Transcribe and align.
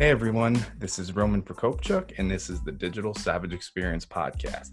Hey 0.00 0.10
everyone, 0.10 0.60
this 0.80 0.98
is 0.98 1.14
Roman 1.14 1.40
Prokopchuk, 1.40 2.18
and 2.18 2.28
this 2.28 2.50
is 2.50 2.60
the 2.62 2.72
Digital 2.72 3.14
Savage 3.14 3.54
Experience 3.54 4.04
podcast. 4.04 4.72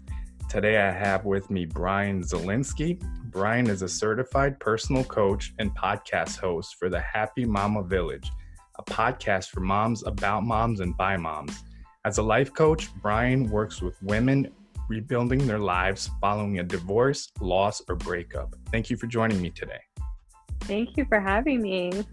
Today 0.50 0.78
I 0.78 0.90
have 0.90 1.24
with 1.24 1.48
me 1.48 1.64
Bryann 1.64 2.28
Zielinski. 2.28 3.00
Bryann 3.30 3.68
is 3.68 3.82
a 3.82 3.88
certified 3.88 4.58
personal 4.58 5.04
coach 5.04 5.54
and 5.60 5.70
podcast 5.76 6.38
host 6.38 6.74
for 6.76 6.88
the 6.88 6.98
Happy 7.00 7.44
Mama 7.44 7.84
Village, 7.84 8.32
a 8.80 8.82
podcast 8.82 9.50
for 9.50 9.60
moms 9.60 10.04
about 10.04 10.42
moms 10.42 10.80
and 10.80 10.96
by 10.96 11.16
moms. 11.16 11.62
As 12.04 12.18
a 12.18 12.22
life 12.22 12.52
coach, 12.52 12.92
Bryann 12.96 13.48
works 13.48 13.80
with 13.80 14.02
women 14.02 14.52
rebuilding 14.88 15.46
their 15.46 15.60
lives 15.60 16.10
following 16.20 16.58
a 16.58 16.64
divorce, 16.64 17.30
loss, 17.40 17.80
or 17.88 17.94
breakup. 17.94 18.56
Thank 18.72 18.90
you 18.90 18.96
for 18.96 19.06
joining 19.06 19.40
me 19.40 19.50
today. 19.50 19.82
Thank 20.62 20.96
you 20.96 21.04
for 21.04 21.20
having 21.20 21.62
me. 21.62 22.04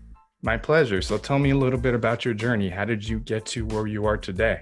My 0.42 0.58
pleasure. 0.58 1.02
So 1.02 1.18
tell 1.18 1.40
me 1.40 1.50
a 1.50 1.58
little 1.58 1.80
bit 1.80 1.94
about 1.94 2.24
your 2.24 2.34
journey. 2.34 2.70
How 2.70 2.86
did 2.86 3.08
you 3.08 3.20
get 3.20 3.46
to 3.48 3.66
where 3.66 3.88
you 3.88 4.06
are 4.06 4.18
today? 4.18 4.62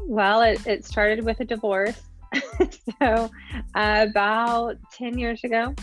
Well, 0.00 0.42
it, 0.42 0.66
it 0.66 0.84
started 0.84 1.24
with 1.24 1.40
a 1.40 1.44
divorce. 1.44 2.00
so, 2.98 3.30
uh, 3.74 4.06
about 4.08 4.76
10 4.92 5.18
years 5.18 5.44
ago, 5.44 5.74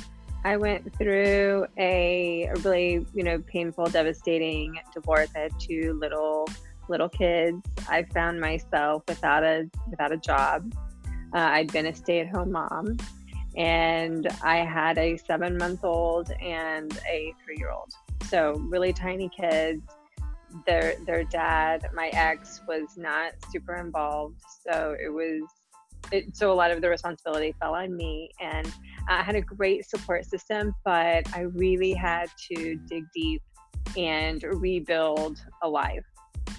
I 0.44 0.58
went 0.58 0.94
through 0.98 1.68
a, 1.78 2.50
really, 2.64 3.06
you 3.14 3.24
know, 3.24 3.40
painful, 3.40 3.86
devastating 3.86 4.80
divorce. 4.94 5.30
I 5.36 5.40
had 5.40 5.60
two 5.60 5.98
little 6.00 6.48
little 6.88 7.10
kids. 7.10 7.62
I 7.88 8.04
found 8.04 8.42
myself 8.42 9.04
without 9.08 9.44
a 9.44 9.70
without 9.90 10.12
a 10.12 10.18
job. 10.18 10.74
Uh, 11.34 11.38
I'd 11.38 11.72
been 11.72 11.86
a 11.86 11.96
stay-at-home 11.96 12.52
mom, 12.52 12.98
and 13.56 14.28
I 14.44 14.58
had 14.58 14.98
a 14.98 15.16
seven-month-old 15.18 16.32
and 16.42 16.92
a 17.08 17.34
three-year-old 17.46 17.94
so 18.24 18.54
really 18.70 18.94
tiny 18.94 19.30
kids. 19.30 19.82
Their 20.66 20.96
their 21.06 21.24
dad 21.24 21.88
my 21.94 22.10
ex 22.10 22.62
was 22.68 22.98
not 22.98 23.34
super 23.52 23.76
involved. 23.76 24.42
So 24.68 24.96
it 25.02 25.10
was 25.10 25.42
it, 26.12 26.36
so 26.36 26.52
a 26.52 26.56
lot 26.56 26.72
of 26.72 26.82
the 26.82 26.90
responsibility 26.90 27.56
fell 27.60 27.74
on 27.74 27.96
me. 27.96 28.32
And 28.40 28.72
i 29.08 29.24
had 29.24 29.36
a 29.36 29.42
great 29.42 29.90
support 29.90 30.26
system 30.26 30.76
but 30.86 31.26
i 31.36 31.42
really 31.42 31.92
had 31.92 32.30
to 32.52 32.76
dig 32.88 33.04
deep 33.16 33.42
and 33.98 34.44
rebuild 34.44 35.40
a 35.64 35.70
life. 35.70 36.06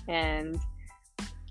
And 0.09 0.57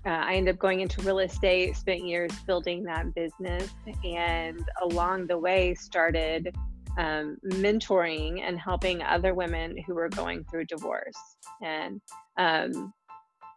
uh, 0.04 0.10
I 0.10 0.34
ended 0.34 0.54
up 0.54 0.60
going 0.60 0.80
into 0.80 1.00
real 1.02 1.20
estate, 1.20 1.76
spent 1.76 2.04
years 2.04 2.32
building 2.46 2.82
that 2.84 3.14
business, 3.14 3.70
and 4.04 4.60
along 4.82 5.28
the 5.28 5.38
way 5.38 5.74
started 5.74 6.54
um, 6.98 7.36
mentoring 7.46 8.40
and 8.42 8.58
helping 8.58 9.02
other 9.02 9.34
women 9.34 9.76
who 9.86 9.96
are 9.98 10.08
going 10.08 10.44
through 10.50 10.66
divorce. 10.66 11.16
And 11.62 12.00
um, 12.38 12.92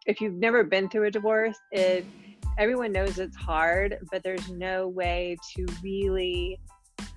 if 0.06 0.22
you've 0.22 0.35
never 0.35 0.63
been 0.63 0.90
through 0.90 1.07
a 1.07 1.12
divorce, 1.12 1.57
it 1.72 2.06
everyone 2.57 2.91
knows 2.91 3.19
it's 3.19 3.35
hard, 3.35 3.97
but 4.12 4.24
there's 4.24 4.50
no 4.50 4.88
way 4.88 5.35
to 5.56 5.66
really 5.84 6.59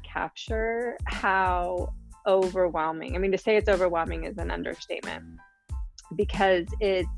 capture 0.02 0.96
how 1.04 1.92
overwhelming. 2.26 3.14
I 3.14 3.18
mean, 3.18 3.32
to 3.32 3.38
say 3.38 3.56
it's 3.56 3.68
overwhelming 3.68 4.24
is 4.24 4.38
an 4.38 4.50
understatement 4.50 5.24
because 6.16 6.66
it's 6.80 7.08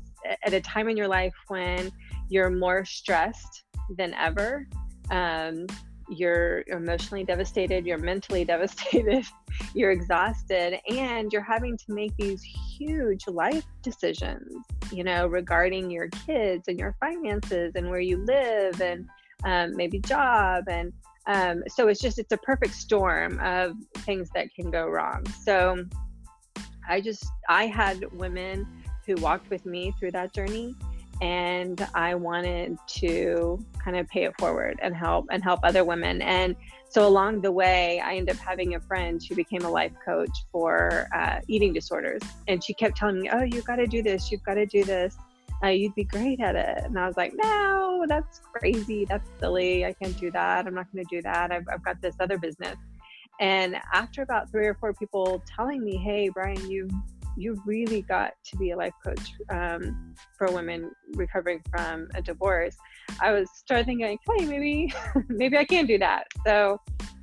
at 0.43 0.53
a 0.53 0.61
time 0.61 0.87
in 0.87 0.97
your 0.97 1.07
life 1.07 1.33
when 1.47 1.91
you're 2.29 2.49
more 2.49 2.85
stressed 2.85 3.63
than 3.97 4.13
ever. 4.13 4.67
Um, 5.09 5.65
you're 6.11 6.63
emotionally 6.67 7.23
devastated, 7.23 7.85
you're 7.85 7.97
mentally 7.97 8.43
devastated, 8.53 9.25
you're 9.73 9.91
exhausted, 9.91 10.79
and 10.89 11.31
you're 11.31 11.41
having 11.41 11.77
to 11.77 11.85
make 11.89 12.15
these 12.17 12.43
huge 12.43 13.27
life 13.27 13.65
decisions, 13.81 14.53
you 14.91 15.03
know, 15.03 15.27
regarding 15.27 15.89
your 15.89 16.09
kids 16.25 16.67
and 16.67 16.77
your 16.77 16.95
finances 16.99 17.73
and 17.75 17.89
where 17.89 17.99
you 17.99 18.23
live 18.25 18.81
and 18.81 19.07
um, 19.45 19.75
maybe 19.75 19.99
job. 19.99 20.65
And 20.67 20.91
um, 21.27 21.63
so 21.67 21.87
it's 21.87 22.01
just, 22.01 22.19
it's 22.19 22.31
a 22.31 22.37
perfect 22.37 22.75
storm 22.75 23.39
of 23.39 23.75
things 23.99 24.29
that 24.35 24.53
can 24.53 24.69
go 24.69 24.87
wrong. 24.87 25.25
So 25.43 25.85
I 26.87 26.99
just, 26.99 27.25
I 27.47 27.67
had 27.67 28.11
women 28.11 28.67
who 29.05 29.15
walked 29.15 29.49
with 29.49 29.65
me 29.65 29.93
through 29.99 30.11
that 30.11 30.33
journey 30.33 30.75
and 31.21 31.87
I 31.93 32.15
wanted 32.15 32.77
to 32.87 33.63
kind 33.83 33.95
of 33.95 34.07
pay 34.07 34.23
it 34.23 34.33
forward 34.39 34.79
and 34.81 34.95
help 34.95 35.27
and 35.29 35.43
help 35.43 35.59
other 35.63 35.85
women. 35.85 36.21
And 36.23 36.55
so 36.89 37.07
along 37.07 37.41
the 37.41 37.51
way, 37.51 38.01
I 38.03 38.15
ended 38.15 38.35
up 38.35 38.41
having 38.41 38.73
a 38.73 38.79
friend 38.79 39.21
who 39.23 39.35
became 39.35 39.63
a 39.63 39.69
life 39.69 39.93
coach 40.03 40.31
for 40.51 41.07
uh, 41.15 41.39
eating 41.47 41.73
disorders, 41.73 42.21
and 42.47 42.61
she 42.63 42.73
kept 42.73 42.97
telling 42.97 43.21
me, 43.21 43.29
"Oh, 43.31 43.43
you've 43.43 43.65
got 43.65 43.77
to 43.77 43.87
do 43.87 44.01
this. 44.01 44.31
You've 44.31 44.43
got 44.43 44.55
to 44.55 44.65
do 44.65 44.83
this. 44.83 45.15
Uh, 45.63 45.67
you'd 45.67 45.95
be 45.95 46.03
great 46.03 46.41
at 46.41 46.55
it." 46.55 46.83
And 46.83 46.99
I 46.99 47.07
was 47.07 47.15
like, 47.15 47.33
"No, 47.35 48.03
that's 48.07 48.39
crazy. 48.39 49.05
That's 49.05 49.29
silly. 49.39 49.85
I 49.85 49.93
can't 49.93 50.17
do 50.19 50.31
that. 50.31 50.65
I'm 50.65 50.73
not 50.73 50.91
going 50.91 51.05
to 51.05 51.15
do 51.15 51.21
that. 51.21 51.51
I've, 51.51 51.67
I've 51.71 51.83
got 51.83 52.01
this 52.01 52.15
other 52.19 52.37
business." 52.37 52.77
And 53.39 53.77
after 53.93 54.21
about 54.23 54.51
three 54.51 54.67
or 54.67 54.73
four 54.73 54.93
people 54.93 55.41
telling 55.47 55.83
me, 55.83 55.97
"Hey, 55.97 56.29
Bryann, 56.29 56.67
you 56.69 56.89
you 57.37 57.61
really 57.65 58.01
got 58.03 58.33
to 58.45 58.57
be 58.57 58.71
a 58.71 58.77
life 58.77 58.93
coach 59.03 59.33
um, 59.49 60.15
for 60.37 60.51
women 60.51 60.91
recovering 61.13 61.61
from 61.71 62.07
a 62.15 62.21
divorce. 62.21 62.75
I 63.21 63.31
was 63.31 63.49
started 63.55 63.85
thinking, 63.85 64.17
hey, 64.37 64.45
maybe 64.45 64.93
maybe 65.27 65.57
I 65.57 65.65
can 65.65 65.85
do 65.85 65.97
that. 65.99 66.27
So 66.45 66.79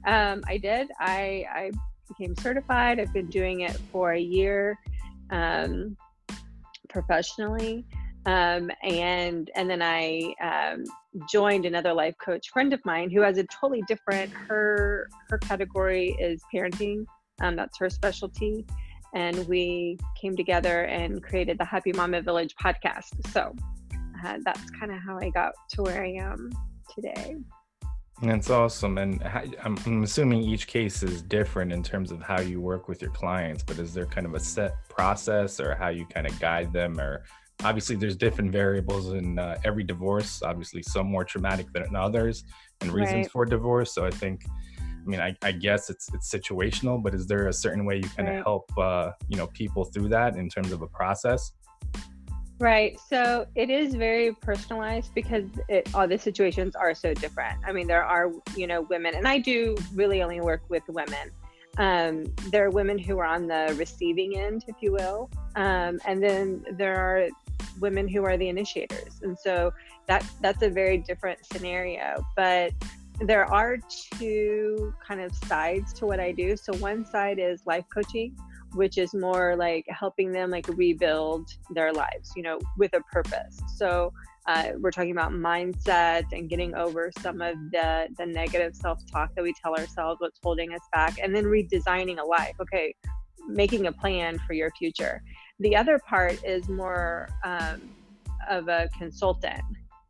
um, 0.06 0.42
I 0.46 0.58
did. 0.58 0.88
I, 1.00 1.44
I 1.52 1.70
became 2.08 2.34
certified. 2.36 2.98
I've 3.00 3.12
been 3.12 3.28
doing 3.28 3.60
it 3.60 3.76
for 3.92 4.12
a 4.12 4.20
year 4.20 4.78
um, 5.30 5.96
professionally. 6.88 7.84
Um, 8.26 8.70
and 8.82 9.50
and 9.54 9.70
then 9.70 9.80
I 9.80 10.34
um, 10.42 10.84
joined 11.30 11.64
another 11.64 11.94
life 11.94 12.14
coach 12.22 12.50
friend 12.50 12.72
of 12.72 12.80
mine 12.84 13.10
who 13.10 13.22
has 13.22 13.38
a 13.38 13.44
totally 13.44 13.82
different 13.88 14.30
her 14.48 15.08
her 15.30 15.38
category 15.38 16.14
is 16.20 16.42
parenting 16.52 17.06
um, 17.40 17.56
that's 17.56 17.78
her 17.78 17.88
specialty 17.88 18.66
and 19.14 19.46
we 19.48 19.98
came 20.20 20.36
together 20.36 20.84
and 20.84 21.22
created 21.22 21.58
the 21.58 21.64
Happy 21.64 21.92
Mama 21.92 22.20
Village 22.22 22.54
podcast. 22.62 23.26
So 23.32 23.54
uh, 24.24 24.38
that's 24.44 24.70
kind 24.70 24.92
of 24.92 24.98
how 24.98 25.18
I 25.18 25.30
got 25.30 25.52
to 25.70 25.82
where 25.82 26.02
I 26.02 26.12
am 26.12 26.50
today. 26.94 27.36
That's 28.20 28.50
awesome. 28.50 28.98
And 28.98 29.22
I'm 29.62 30.02
assuming 30.02 30.42
each 30.42 30.66
case 30.66 31.04
is 31.04 31.22
different 31.22 31.72
in 31.72 31.84
terms 31.84 32.10
of 32.10 32.20
how 32.20 32.40
you 32.40 32.60
work 32.60 32.88
with 32.88 33.00
your 33.00 33.12
clients, 33.12 33.62
but 33.62 33.78
is 33.78 33.94
there 33.94 34.06
kind 34.06 34.26
of 34.26 34.34
a 34.34 34.40
set 34.40 34.74
process 34.88 35.60
or 35.60 35.76
how 35.76 35.88
you 35.88 36.04
kind 36.06 36.26
of 36.26 36.38
guide 36.40 36.72
them? 36.72 36.98
Or 36.98 37.22
obviously, 37.62 37.94
there's 37.94 38.16
different 38.16 38.50
variables 38.50 39.12
in 39.12 39.38
uh, 39.38 39.58
every 39.64 39.84
divorce, 39.84 40.42
obviously, 40.42 40.82
some 40.82 41.06
more 41.06 41.24
traumatic 41.24 41.72
than 41.72 41.94
others 41.94 42.42
and 42.80 42.90
reasons 42.90 43.16
right. 43.26 43.30
for 43.30 43.44
divorce. 43.44 43.94
So 43.94 44.04
I 44.04 44.10
think 44.10 44.44
mean, 45.10 45.20
I, 45.20 45.36
I, 45.42 45.52
guess 45.52 45.90
it's 45.90 46.12
it's 46.12 46.30
situational, 46.30 47.02
but 47.02 47.14
is 47.14 47.26
there 47.26 47.48
a 47.48 47.52
certain 47.52 47.84
way 47.84 47.96
you 47.96 48.08
kind 48.10 48.28
of 48.28 48.34
right. 48.36 48.44
help 48.44 48.70
uh, 48.78 49.12
you 49.28 49.36
know 49.36 49.46
people 49.48 49.84
through 49.84 50.08
that 50.10 50.36
in 50.36 50.48
terms 50.48 50.72
of 50.72 50.82
a 50.82 50.86
process? 50.86 51.52
Right. 52.60 52.98
So 53.08 53.46
it 53.54 53.70
is 53.70 53.94
very 53.94 54.32
personalized 54.34 55.14
because 55.14 55.44
it, 55.68 55.88
all 55.94 56.08
the 56.08 56.18
situations 56.18 56.74
are 56.74 56.92
so 56.92 57.14
different. 57.14 57.60
I 57.64 57.72
mean, 57.72 57.86
there 57.86 58.04
are 58.04 58.32
you 58.56 58.66
know 58.66 58.82
women, 58.82 59.14
and 59.14 59.26
I 59.28 59.38
do 59.38 59.76
really 59.94 60.22
only 60.22 60.40
work 60.40 60.62
with 60.68 60.82
women. 60.88 61.30
Um, 61.76 62.24
there 62.50 62.66
are 62.66 62.70
women 62.70 62.98
who 62.98 63.18
are 63.18 63.26
on 63.26 63.46
the 63.46 63.74
receiving 63.78 64.36
end, 64.36 64.64
if 64.66 64.76
you 64.80 64.92
will, 64.92 65.30
um, 65.54 66.00
and 66.06 66.20
then 66.20 66.64
there 66.72 66.96
are 66.96 67.28
women 67.80 68.08
who 68.08 68.24
are 68.24 68.36
the 68.36 68.48
initiators, 68.48 69.20
and 69.22 69.38
so 69.38 69.72
that 70.06 70.26
that's 70.40 70.62
a 70.62 70.68
very 70.68 70.98
different 70.98 71.38
scenario. 71.46 72.26
But 72.34 72.72
there 73.20 73.44
are 73.52 73.78
two 74.18 74.94
kind 75.06 75.20
of 75.20 75.34
sides 75.34 75.92
to 75.94 76.06
what 76.06 76.20
I 76.20 76.32
do. 76.32 76.56
So 76.56 76.72
one 76.74 77.04
side 77.04 77.38
is 77.38 77.62
life 77.66 77.84
coaching, 77.92 78.36
which 78.74 78.96
is 78.96 79.12
more 79.12 79.56
like 79.56 79.84
helping 79.88 80.30
them 80.30 80.50
like 80.50 80.68
rebuild 80.68 81.48
their 81.70 81.92
lives, 81.92 82.32
you 82.36 82.42
know, 82.42 82.60
with 82.76 82.94
a 82.94 83.00
purpose. 83.12 83.58
So 83.76 84.12
uh, 84.46 84.70
we're 84.78 84.92
talking 84.92 85.10
about 85.10 85.32
mindset 85.32 86.24
and 86.32 86.48
getting 86.48 86.74
over 86.74 87.10
some 87.20 87.40
of 87.40 87.56
the 87.72 88.08
the 88.16 88.24
negative 88.24 88.74
self-talk 88.74 89.34
that 89.34 89.42
we 89.42 89.52
tell 89.60 89.74
ourselves, 89.74 90.20
what's 90.20 90.38
holding 90.42 90.72
us 90.72 90.80
back, 90.92 91.18
and 91.22 91.34
then 91.34 91.44
redesigning 91.44 92.18
a 92.18 92.24
life. 92.24 92.54
Okay, 92.60 92.94
making 93.48 93.88
a 93.88 93.92
plan 93.92 94.38
for 94.46 94.52
your 94.52 94.70
future. 94.78 95.22
The 95.58 95.74
other 95.74 95.98
part 95.98 96.42
is 96.44 96.68
more 96.68 97.28
um, 97.44 97.82
of 98.48 98.68
a 98.68 98.88
consultant, 98.96 99.60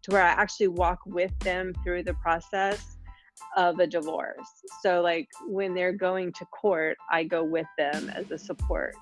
to 0.02 0.10
where 0.10 0.22
I 0.22 0.28
actually 0.28 0.68
walk 0.68 1.00
with 1.06 1.36
them 1.40 1.72
through 1.82 2.02
the 2.04 2.14
process 2.14 2.97
of 3.56 3.78
a 3.78 3.86
divorce. 3.86 4.48
So, 4.82 5.00
like 5.00 5.28
when 5.46 5.74
they're 5.74 5.92
going 5.92 6.32
to 6.34 6.44
court, 6.46 6.96
I 7.10 7.24
go 7.24 7.44
with 7.44 7.66
them 7.76 8.10
as 8.10 8.30
a 8.30 8.38
support. 8.38 8.94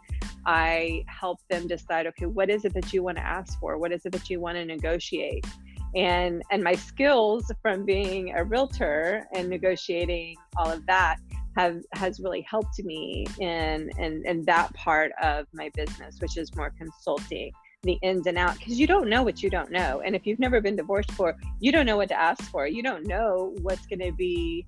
I 0.44 1.04
help 1.06 1.38
them 1.50 1.66
decide 1.66 2.06
okay, 2.08 2.26
what 2.26 2.50
is 2.50 2.64
it 2.64 2.74
that 2.74 2.92
you 2.92 3.02
want 3.02 3.18
to 3.18 3.24
ask 3.24 3.58
for? 3.58 3.78
What 3.78 3.92
is 3.92 4.06
it 4.06 4.12
that 4.12 4.30
you 4.30 4.40
want 4.40 4.56
to 4.56 4.64
negotiate? 4.64 5.46
And, 5.94 6.42
and 6.50 6.62
my 6.62 6.74
skills 6.74 7.50
from 7.62 7.84
being 7.84 8.34
a 8.36 8.44
realtor 8.44 9.26
and 9.34 9.48
negotiating 9.48 10.36
all 10.56 10.70
of 10.70 10.84
that 10.86 11.16
have 11.56 11.80
has 11.94 12.20
really 12.20 12.42
helped 12.42 12.78
me 12.84 13.26
in 13.40 13.90
in, 13.98 14.22
in 14.26 14.44
that 14.44 14.72
part 14.74 15.10
of 15.22 15.46
my 15.52 15.70
business, 15.74 16.18
which 16.20 16.36
is 16.36 16.54
more 16.54 16.72
consulting 16.76 17.50
the 17.86 17.98
ins 18.02 18.26
and 18.26 18.38
outs 18.38 18.58
because 18.58 18.78
you 18.78 18.86
don't 18.86 19.08
know 19.08 19.22
what 19.22 19.42
you 19.42 19.50
don't 19.50 19.70
know. 19.70 20.02
And 20.04 20.14
if 20.14 20.26
you've 20.26 20.38
never 20.38 20.60
been 20.60 20.76
divorced 20.76 21.08
before, 21.08 21.36
you 21.60 21.72
don't 21.72 21.86
know 21.86 21.96
what 21.96 22.08
to 22.08 22.18
ask 22.18 22.42
for. 22.50 22.66
You 22.66 22.82
don't 22.82 23.06
know 23.06 23.54
what's 23.62 23.86
going 23.86 24.00
to 24.00 24.12
be. 24.12 24.66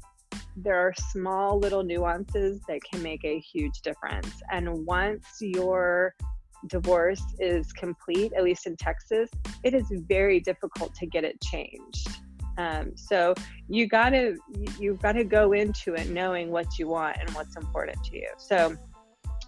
There 0.57 0.77
are 0.77 0.93
small 1.11 1.59
little 1.59 1.83
nuances 1.83 2.61
that 2.69 2.81
can 2.83 3.03
make 3.03 3.25
a 3.25 3.39
huge 3.39 3.81
difference. 3.83 4.33
And 4.51 4.87
once 4.87 5.27
your 5.41 6.15
divorce 6.67 7.23
is 7.39 7.73
complete, 7.73 8.33
at 8.33 8.43
least 8.43 8.67
in 8.67 8.77
Texas, 8.77 9.31
it 9.63 9.75
is 9.75 9.87
very 10.09 10.41
difficult 10.41 10.95
to 10.97 11.07
get 11.07 11.25
it 11.25 11.41
changed. 11.41 12.09
Um, 12.57 12.97
so 12.97 13.35
you 13.69 13.87
gotta 13.87 14.37
you've 14.81 15.01
got 15.01 15.13
to 15.13 15.23
go 15.23 15.53
into 15.53 15.95
it 15.95 16.11
knowing 16.11 16.51
what 16.51 16.77
you 16.77 16.89
want 16.89 17.17
and 17.21 17.31
what's 17.31 17.57
important 17.57 18.03
to 18.07 18.17
you. 18.17 18.29
So 18.37 18.77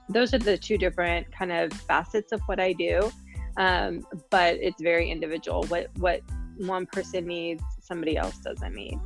those 0.09 0.33
are 0.33 0.39
the 0.39 0.57
two 0.57 0.79
different 0.79 1.31
kind 1.33 1.51
of 1.51 1.73
facets 1.73 2.31
of 2.31 2.41
what 2.43 2.61
I 2.61 2.73
do 2.73 3.11
um, 3.56 4.06
but 4.31 4.56
it's 4.56 4.81
very 4.81 5.11
individual. 5.11 5.64
What 5.64 5.88
what 5.99 6.23
one 6.56 6.87
person 6.87 7.26
needs, 7.26 7.62
somebody 7.81 8.17
else 8.17 8.37
doesn't 8.38 8.75
need. 8.75 8.99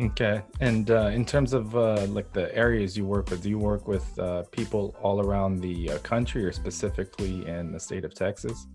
Okay, 0.00 0.42
and 0.60 0.90
uh, 0.90 1.10
in 1.12 1.24
terms 1.26 1.52
of 1.52 1.76
uh, 1.76 2.06
like 2.06 2.32
the 2.32 2.54
areas 2.56 2.96
you 2.96 3.04
work 3.04 3.28
with, 3.30 3.42
do 3.42 3.50
you 3.50 3.58
work 3.58 3.86
with 3.86 4.18
uh, 4.18 4.42
people 4.50 4.96
all 5.02 5.20
around 5.20 5.60
the 5.60 5.90
uh, 5.90 5.98
country, 5.98 6.44
or 6.44 6.52
specifically 6.52 7.46
in 7.46 7.72
the 7.72 7.80
state 7.80 8.04
of 8.04 8.14
Texas? 8.14 8.66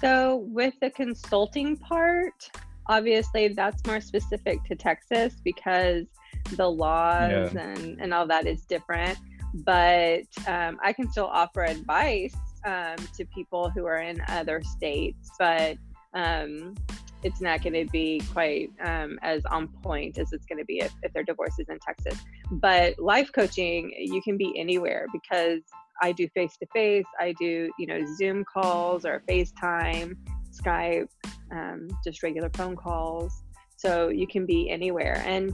So, 0.00 0.44
with 0.48 0.74
the 0.80 0.90
consulting 0.90 1.76
part, 1.76 2.50
obviously 2.88 3.48
that's 3.48 3.84
more 3.86 4.00
specific 4.00 4.62
to 4.64 4.76
Texas 4.76 5.34
because 5.42 6.04
the 6.52 6.70
laws 6.70 7.52
yeah. 7.54 7.60
and, 7.60 8.00
and 8.00 8.14
all 8.14 8.26
that 8.28 8.46
is 8.46 8.62
different. 8.62 9.18
But 9.54 10.26
um, 10.46 10.78
I 10.84 10.92
can 10.92 11.10
still 11.10 11.26
offer 11.26 11.64
advice 11.64 12.36
um, 12.66 12.96
to 13.16 13.24
people 13.26 13.70
who 13.70 13.86
are 13.86 13.98
in 13.98 14.20
other 14.28 14.62
states, 14.62 15.30
but 15.38 15.78
um, 16.14 16.74
it's 17.22 17.40
not 17.40 17.62
going 17.62 17.72
to 17.72 17.90
be 17.90 18.20
quite 18.32 18.70
um, 18.84 19.18
as 19.22 19.44
on 19.46 19.68
point 19.82 20.18
as 20.18 20.32
it's 20.32 20.46
going 20.46 20.58
to 20.58 20.64
be 20.64 20.80
if, 20.80 20.92
if 21.02 21.12
their 21.12 21.22
divorce 21.22 21.58
is 21.58 21.68
in 21.68 21.78
Texas. 21.78 22.20
But 22.50 22.98
life 22.98 23.30
coaching, 23.32 23.92
you 23.96 24.20
can 24.22 24.36
be 24.36 24.58
anywhere 24.58 25.06
because 25.12 25.60
I 26.02 26.12
do 26.12 26.28
face 26.28 26.56
to 26.58 26.66
face, 26.72 27.06
I 27.20 27.34
do, 27.38 27.70
you 27.78 27.86
know, 27.86 28.04
Zoom 28.16 28.44
calls 28.44 29.04
or 29.06 29.22
FaceTime, 29.28 30.16
Skype, 30.52 31.08
um, 31.50 31.88
just 32.04 32.22
regular 32.22 32.50
phone 32.50 32.76
calls. 32.76 33.42
So 33.76 34.08
you 34.08 34.26
can 34.26 34.46
be 34.46 34.70
anywhere. 34.70 35.22
And 35.26 35.52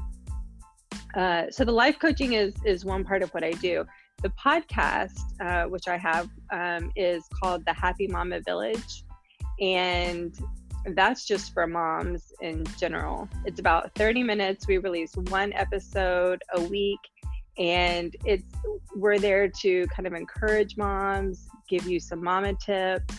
uh, 1.15 1.51
so 1.51 1.65
the 1.65 1.73
life 1.73 1.99
coaching 1.99 2.33
is 2.33 2.55
is 2.65 2.85
one 2.85 3.05
part 3.05 3.23
of 3.23 3.31
what 3.31 3.45
I 3.45 3.53
do. 3.53 3.85
The 4.23 4.31
podcast, 4.31 5.19
uh, 5.41 5.69
which 5.69 5.89
I 5.89 5.97
have, 5.97 6.29
um, 6.51 6.93
is 6.97 7.25
called 7.43 7.65
The 7.67 7.73
Happy 7.73 8.07
Mama 8.07 8.41
Village. 8.41 9.05
And 9.61 10.35
that's 10.95 11.27
just 11.27 11.53
for 11.53 11.67
moms 11.67 12.33
in 12.41 12.65
general. 12.79 13.29
It's 13.45 13.61
about 13.61 13.95
30 13.95 14.23
minutes. 14.23 14.67
We 14.67 14.79
release 14.79 15.15
one 15.17 15.53
episode 15.53 16.43
a 16.55 16.63
week. 16.63 17.01
And 17.59 18.17
it's 18.25 18.45
we're 18.95 19.19
there 19.19 19.49
to 19.49 19.87
kind 19.89 20.07
of 20.07 20.15
encourage 20.15 20.77
moms, 20.77 21.47
give 21.69 21.87
you 21.87 22.01
some 22.01 22.23
mama 22.23 22.55
tips, 22.55 23.15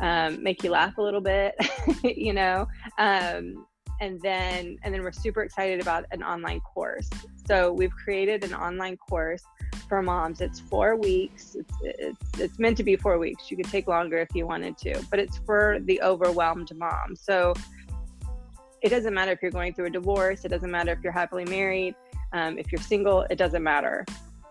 um, 0.00 0.42
make 0.42 0.62
you 0.62 0.70
laugh 0.70 0.98
a 0.98 1.02
little 1.02 1.20
bit, 1.20 1.54
you 2.04 2.32
know. 2.32 2.66
Um, 2.98 3.66
and 4.02 4.20
then 4.20 4.76
and 4.82 4.92
then 4.92 5.00
we're 5.02 5.12
super 5.12 5.42
excited 5.42 5.80
about 5.80 6.04
an 6.10 6.22
online 6.24 6.60
course. 6.60 7.08
So 7.46 7.72
we've 7.72 7.94
created 7.94 8.42
an 8.42 8.52
online 8.52 8.96
course 8.96 9.44
for 9.88 10.02
moms. 10.02 10.40
It's 10.40 10.58
four 10.58 10.96
weeks. 10.96 11.54
It's, 11.54 11.74
it's, 11.82 12.40
it's 12.40 12.58
meant 12.58 12.76
to 12.78 12.82
be 12.82 12.96
four 12.96 13.18
weeks. 13.18 13.48
You 13.50 13.56
could 13.56 13.70
take 13.70 13.86
longer 13.86 14.18
if 14.18 14.34
you 14.34 14.44
wanted 14.44 14.76
to, 14.78 15.00
but 15.08 15.20
it's 15.20 15.38
for 15.46 15.78
the 15.82 16.02
overwhelmed 16.02 16.74
mom. 16.76 17.14
So 17.14 17.54
it 18.80 18.88
doesn't 18.88 19.14
matter 19.14 19.30
if 19.30 19.40
you're 19.40 19.52
going 19.52 19.72
through 19.72 19.86
a 19.86 19.90
divorce. 19.90 20.44
It 20.44 20.48
doesn't 20.48 20.70
matter 20.70 20.90
if 20.92 20.98
you're 21.04 21.12
happily 21.12 21.44
married. 21.44 21.94
Um, 22.32 22.58
if 22.58 22.72
you're 22.72 22.80
single, 22.80 23.22
it 23.30 23.36
doesn't 23.36 23.62
matter. 23.62 24.04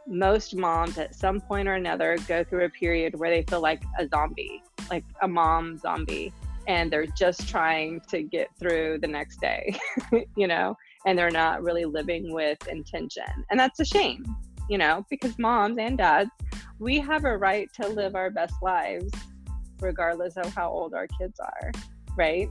Most 0.08 0.56
moms 0.56 0.98
at 0.98 1.14
some 1.14 1.42
point 1.42 1.68
or 1.68 1.74
another 1.74 2.18
go 2.26 2.42
through 2.46 2.66
a 2.66 2.70
period 2.70 3.20
where 3.20 3.30
they 3.30 3.44
feel 3.44 3.62
like 3.62 3.84
a 4.00 4.08
zombie, 4.08 4.64
like 4.90 5.04
a 5.22 5.28
mom 5.28 5.78
zombie, 5.78 6.32
and 6.72 6.92
they're 6.92 7.14
just 7.18 7.50
trying 7.50 8.00
to 8.10 8.24
get 8.24 8.48
through 8.58 9.00
the 9.02 9.08
next 9.08 9.42
day, 9.42 9.76
you 10.38 10.48
know, 10.48 10.76
and 11.06 11.18
they're 11.18 11.30
not 11.30 11.62
really 11.62 11.86
living 11.86 12.34
with 12.34 12.66
intention. 12.68 13.46
And 13.50 13.60
that's 13.60 13.80
a 13.80 13.86
shame 13.86 14.24
you 14.72 14.78
know, 14.78 15.06
because 15.10 15.38
moms 15.38 15.78
and 15.78 15.98
dads, 15.98 16.30
we 16.80 16.98
have 16.98 17.26
a 17.26 17.38
right 17.38 17.68
to 17.74 17.90
live 17.90 18.16
our 18.16 18.30
best 18.30 18.56
lives 18.62 19.12
regardless 19.82 20.38
of 20.38 20.54
how 20.54 20.70
old 20.70 20.94
our 20.94 21.08
kids 21.08 21.42
are, 21.42 21.72
right? 22.16 22.48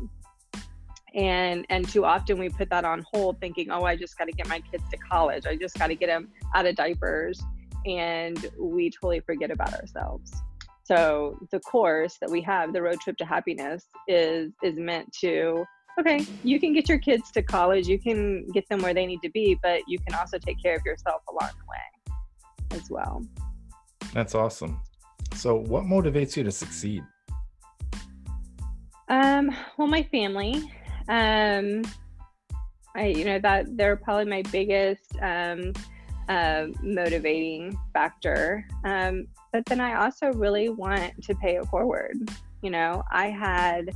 And 1.14 1.64
and 1.70 1.88
too 1.88 2.05
often 2.05 2.38
we 2.38 2.50
put 2.50 2.69
that 2.69 2.84
on 2.84 3.05
hold 3.12 3.40
thinking, 3.40 3.70
"Oh, 3.70 3.84
I 3.84 3.96
just 3.96 4.19
got 4.19 4.26
to 4.26 4.32
get 4.32 4.46
my 4.49 4.61
kids 4.61 4.84
to 4.90 4.99
college. 4.99 5.46
I 5.46 5.56
just 5.56 5.78
got 5.78 5.87
to 5.87 5.94
get 5.94 6.08
them 6.08 6.28
out 6.55 6.67
of 6.67 6.76
diapers." 6.76 7.43
And 7.87 8.50
we 8.58 8.90
totally 8.90 9.20
forget 9.20 9.50
about 9.50 9.72
ourselves. 9.72 10.31
So 10.90 11.38
the 11.52 11.60
course 11.60 12.16
that 12.20 12.28
we 12.28 12.40
have, 12.42 12.72
the 12.72 12.82
road 12.82 12.98
trip 13.00 13.16
to 13.19 13.25
happiness, 13.25 13.87
is 14.08 14.50
is 14.60 14.76
meant 14.76 15.12
to 15.20 15.64
okay, 16.00 16.26
you 16.42 16.58
can 16.58 16.72
get 16.72 16.88
your 16.88 16.98
kids 16.98 17.31
to 17.32 17.42
college, 17.42 17.87
you 17.87 17.98
can 17.98 18.44
get 18.48 18.69
them 18.69 18.81
where 18.81 18.92
they 18.92 19.06
need 19.06 19.20
to 19.22 19.31
be, 19.31 19.56
but 19.62 19.82
you 19.87 19.98
can 20.00 20.19
also 20.19 20.37
take 20.37 20.60
care 20.60 20.75
of 20.75 20.82
yourself 20.84 21.22
along 21.31 21.50
the 21.58 21.66
way 21.69 22.81
as 22.81 22.91
well. 22.91 23.24
That's 24.12 24.34
awesome. 24.34 24.81
So, 25.36 25.55
what 25.55 25.84
motivates 25.84 26.36
you 26.36 26.43
to 26.43 26.50
succeed? 26.50 27.05
Um, 29.08 29.55
well, 29.76 29.86
my 29.86 30.03
family. 30.03 30.56
Um, 31.08 31.82
I, 32.96 33.06
you 33.06 33.24
know, 33.24 33.38
that 33.38 33.76
they're 33.76 33.94
probably 33.94 34.24
my 34.24 34.43
biggest 34.50 35.17
um, 35.22 35.72
uh, 36.29 36.67
motivating 36.82 37.79
factor. 37.93 38.67
Um, 38.84 39.27
but 39.53 39.65
then 39.67 39.81
I 39.81 39.94
also 40.05 40.32
really 40.32 40.69
want 40.69 41.22
to 41.24 41.34
pay 41.34 41.56
it 41.56 41.67
forward. 41.67 42.17
You 42.62 42.70
know, 42.70 43.03
I 43.10 43.31
had, 43.31 43.91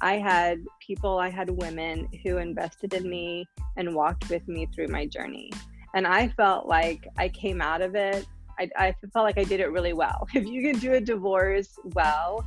I 0.00 0.14
had 0.18 0.62
people, 0.80 1.18
I 1.18 1.30
had 1.30 1.48
women 1.50 2.08
who 2.22 2.38
invested 2.38 2.94
in 2.94 3.08
me 3.08 3.46
and 3.76 3.94
walked 3.94 4.28
with 4.28 4.46
me 4.48 4.66
through 4.74 4.88
my 4.88 5.06
journey 5.06 5.50
and 5.94 6.06
I 6.06 6.28
felt 6.28 6.66
like 6.66 7.06
I 7.16 7.28
came 7.28 7.60
out 7.60 7.82
of 7.82 7.94
it. 7.94 8.26
I, 8.58 8.70
I 8.76 8.94
felt 9.12 9.24
like 9.24 9.38
I 9.38 9.44
did 9.44 9.60
it 9.60 9.70
really 9.70 9.92
well. 9.92 10.28
If 10.34 10.46
you 10.46 10.62
can 10.62 10.78
do 10.80 10.94
a 10.94 11.00
divorce 11.00 11.78
well, 11.94 12.44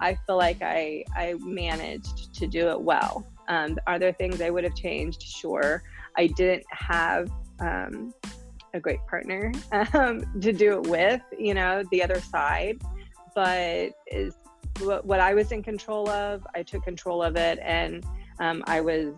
I 0.00 0.16
feel 0.26 0.36
like 0.36 0.62
I 0.62 1.04
I 1.16 1.34
managed 1.40 2.34
to 2.34 2.46
do 2.46 2.68
it 2.68 2.80
well. 2.80 3.26
Um, 3.48 3.78
are 3.86 3.98
there 3.98 4.12
things 4.12 4.40
I 4.40 4.50
would 4.50 4.64
have 4.64 4.74
changed? 4.74 5.22
Sure. 5.22 5.82
I 6.16 6.26
didn't 6.28 6.64
have 6.70 7.30
um, 7.60 8.12
a 8.74 8.80
great 8.80 9.00
partner 9.08 9.52
um, 9.94 10.24
to 10.40 10.52
do 10.52 10.74
it 10.74 10.86
with, 10.86 11.20
you 11.38 11.54
know, 11.54 11.82
the 11.90 12.02
other 12.02 12.20
side. 12.20 12.80
But 13.34 13.92
is 14.06 14.34
what, 14.80 15.04
what 15.04 15.20
I 15.20 15.34
was 15.34 15.52
in 15.52 15.62
control 15.62 16.08
of, 16.08 16.46
I 16.54 16.62
took 16.62 16.82
control 16.82 17.22
of 17.22 17.36
it, 17.36 17.58
and 17.62 18.04
um, 18.40 18.62
I 18.66 18.80
was 18.80 19.14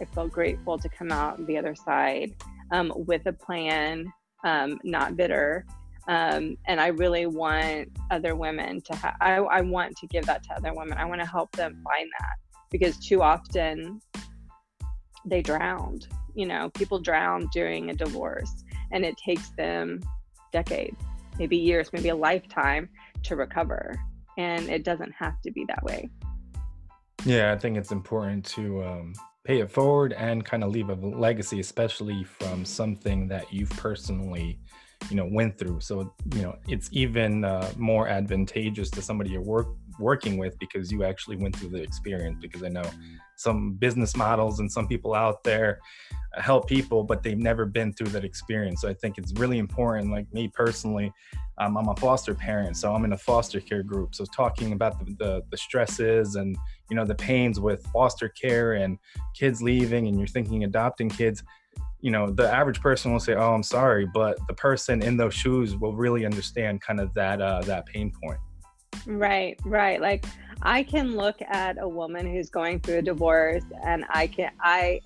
I 0.00 0.04
felt 0.06 0.32
grateful 0.32 0.78
to 0.78 0.88
come 0.88 1.12
out 1.12 1.46
the 1.46 1.58
other 1.58 1.74
side 1.74 2.34
um, 2.72 2.92
with 2.96 3.26
a 3.26 3.32
plan, 3.32 4.10
um, 4.44 4.78
not 4.84 5.16
bitter. 5.16 5.66
Um, 6.08 6.56
and 6.66 6.80
I 6.80 6.88
really 6.88 7.26
want 7.26 7.88
other 8.10 8.34
women 8.34 8.80
to 8.82 8.96
have, 8.96 9.14
I, 9.20 9.36
I 9.36 9.60
want 9.60 9.96
to 9.98 10.06
give 10.06 10.24
that 10.26 10.42
to 10.44 10.54
other 10.54 10.72
women. 10.74 10.98
I 10.98 11.04
want 11.04 11.20
to 11.20 11.26
help 11.26 11.52
them 11.52 11.82
find 11.84 12.08
that 12.20 12.36
because 12.70 12.96
too 12.96 13.22
often 13.22 14.00
they 15.24 15.42
drowned. 15.42 16.08
You 16.34 16.46
know, 16.46 16.70
people 16.70 16.98
drown 16.98 17.48
during 17.52 17.90
a 17.90 17.94
divorce 17.94 18.64
and 18.92 19.04
it 19.04 19.16
takes 19.16 19.50
them 19.50 20.00
decades, 20.52 20.96
maybe 21.38 21.56
years, 21.56 21.92
maybe 21.92 22.08
a 22.08 22.16
lifetime 22.16 22.88
to 23.24 23.36
recover. 23.36 23.94
And 24.38 24.68
it 24.68 24.84
doesn't 24.84 25.12
have 25.12 25.40
to 25.42 25.50
be 25.50 25.64
that 25.66 25.82
way. 25.82 26.08
Yeah, 27.24 27.52
I 27.52 27.58
think 27.58 27.76
it's 27.76 27.92
important 27.92 28.44
to 28.46 28.82
um, 28.82 29.12
pay 29.44 29.60
it 29.60 29.70
forward 29.70 30.12
and 30.14 30.44
kind 30.44 30.64
of 30.64 30.70
leave 30.70 30.88
a 30.88 30.94
legacy, 30.94 31.60
especially 31.60 32.24
from 32.24 32.64
something 32.64 33.28
that 33.28 33.52
you've 33.52 33.70
personally 33.70 34.58
you 35.08 35.16
know 35.16 35.28
went 35.30 35.58
through. 35.58 35.80
So 35.80 36.12
you 36.34 36.42
know 36.42 36.56
it's 36.68 36.88
even 36.92 37.44
uh, 37.44 37.70
more 37.76 38.08
advantageous 38.08 38.90
to 38.90 39.02
somebody 39.02 39.30
you're 39.30 39.42
work 39.42 39.68
working 40.00 40.38
with 40.38 40.58
because 40.58 40.90
you 40.90 41.04
actually 41.04 41.36
went 41.36 41.54
through 41.54 41.68
the 41.68 41.82
experience 41.82 42.38
because 42.40 42.62
i 42.62 42.68
know 42.68 42.82
some 43.36 43.72
business 43.74 44.16
models 44.16 44.58
and 44.58 44.70
some 44.70 44.88
people 44.88 45.14
out 45.14 45.44
there 45.44 45.78
help 46.34 46.66
people 46.66 47.04
but 47.04 47.22
they've 47.22 47.38
never 47.38 47.64
been 47.64 47.92
through 47.92 48.08
that 48.08 48.24
experience. 48.24 48.80
So 48.80 48.88
i 48.88 48.94
think 48.94 49.18
it's 49.18 49.32
really 49.34 49.58
important 49.58 50.10
like 50.10 50.32
me 50.32 50.48
personally 50.48 51.12
um, 51.58 51.76
i'm 51.76 51.88
a 51.88 51.96
foster 51.96 52.34
parent 52.34 52.76
so 52.76 52.94
i'm 52.94 53.04
in 53.04 53.12
a 53.12 53.18
foster 53.18 53.60
care 53.60 53.82
group. 53.82 54.14
So 54.14 54.24
talking 54.24 54.72
about 54.72 54.98
the, 54.98 55.14
the, 55.18 55.42
the 55.50 55.56
stresses 55.56 56.36
and 56.36 56.56
you 56.88 56.96
know 56.96 57.04
the 57.04 57.14
pains 57.14 57.60
with 57.60 57.84
foster 57.92 58.28
care 58.28 58.74
and 58.74 58.98
kids 59.34 59.62
leaving 59.62 60.08
and 60.08 60.18
you're 60.18 60.26
thinking 60.26 60.64
adopting 60.64 61.08
kids 61.08 61.42
you 62.02 62.10
know 62.10 62.30
the 62.30 62.50
average 62.50 62.80
person 62.80 63.12
will 63.12 63.20
say 63.20 63.34
oh 63.34 63.52
i'm 63.52 63.62
sorry 63.62 64.06
but 64.06 64.38
the 64.48 64.54
person 64.54 65.02
in 65.02 65.16
those 65.16 65.34
shoes 65.34 65.76
will 65.76 65.94
really 65.94 66.24
understand 66.24 66.80
kind 66.80 67.00
of 67.00 67.12
that 67.14 67.40
uh, 67.40 67.60
that 67.62 67.86
pain 67.86 68.12
point. 68.22 68.38
Right 69.06 69.58
right. 69.64 70.00
Like 70.00 70.24
i 70.62 70.82
can 70.82 71.16
look 71.16 71.40
at 71.42 71.76
a 71.80 71.88
woman 71.88 72.30
who's 72.30 72.50
going 72.50 72.80
through 72.80 72.98
a 72.98 73.02
divorce 73.02 73.64
and 73.84 74.04
i 74.10 74.26
can 74.26 74.50
i 74.60 75.00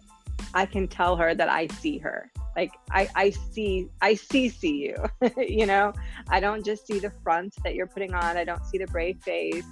i 0.52 0.66
can 0.66 0.88
tell 0.88 1.16
her 1.16 1.34
that 1.34 1.48
i 1.48 1.66
see 1.68 1.98
her. 1.98 2.30
Like 2.56 2.72
i 2.90 3.08
i 3.14 3.30
see 3.30 3.88
i 4.00 4.14
see 4.14 4.48
see 4.48 4.76
you 4.76 4.96
you 5.36 5.66
know? 5.66 5.92
I 6.28 6.40
don't 6.40 6.64
just 6.64 6.86
see 6.86 6.98
the 6.98 7.12
front 7.22 7.54
that 7.64 7.74
you're 7.74 7.86
putting 7.86 8.14
on. 8.14 8.36
I 8.36 8.44
don't 8.44 8.64
see 8.64 8.78
the 8.78 8.86
brave 8.86 9.18
face. 9.22 9.66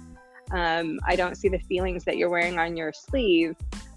Um, 0.51 0.99
i 1.07 1.15
don't 1.15 1.35
see 1.35 1.47
the 1.47 1.59
feelings 1.59 2.03
that 2.03 2.17
you're 2.17 2.29
wearing 2.29 2.59
on 2.59 2.75
your 2.77 2.91
sleeve. 2.93 3.55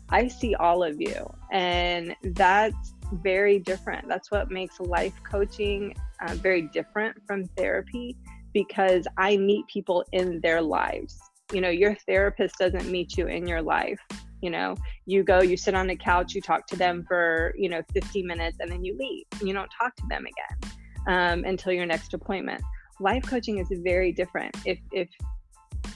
I 0.08 0.28
see 0.28 0.54
all 0.54 0.82
of 0.82 1.00
you. 1.00 1.28
And 1.50 2.14
that's 2.22 2.94
very 3.12 3.58
different. 3.58 4.08
That's 4.08 4.30
what 4.30 4.50
makes 4.50 4.80
life 4.80 5.14
coaching 5.22 5.94
uh, 6.20 6.34
very 6.34 6.62
different 6.62 7.16
from 7.26 7.44
therapy 7.56 8.16
because 8.52 9.06
I 9.18 9.36
meet 9.36 9.66
people 9.66 10.04
in 10.12 10.40
their 10.40 10.62
lives. 10.62 11.18
You 11.52 11.60
know, 11.60 11.68
your 11.68 11.94
therapist 11.94 12.56
doesn't 12.58 12.90
meet 12.90 13.16
you 13.16 13.26
in 13.26 13.46
your 13.46 13.62
life. 13.62 14.00
You 14.42 14.50
know, 14.50 14.76
you 15.06 15.22
go, 15.22 15.40
you 15.40 15.56
sit 15.56 15.74
on 15.74 15.86
the 15.86 15.96
couch, 15.96 16.34
you 16.34 16.40
talk 16.40 16.66
to 16.68 16.76
them 16.76 17.04
for, 17.06 17.54
you 17.56 17.68
know, 17.68 17.82
15 17.92 18.26
minutes 18.26 18.58
and 18.60 18.70
then 18.70 18.84
you 18.84 18.96
leave. 18.98 19.26
You 19.42 19.52
don't 19.52 19.70
talk 19.78 19.94
to 19.96 20.02
them 20.08 20.24
again 20.26 20.72
um, 21.06 21.44
until 21.44 21.72
your 21.72 21.86
next 21.86 22.14
appointment. 22.14 22.62
Life 23.00 23.24
coaching 23.26 23.58
is 23.58 23.68
very 23.82 24.12
different. 24.12 24.56
If, 24.64 24.78
if, 24.92 25.08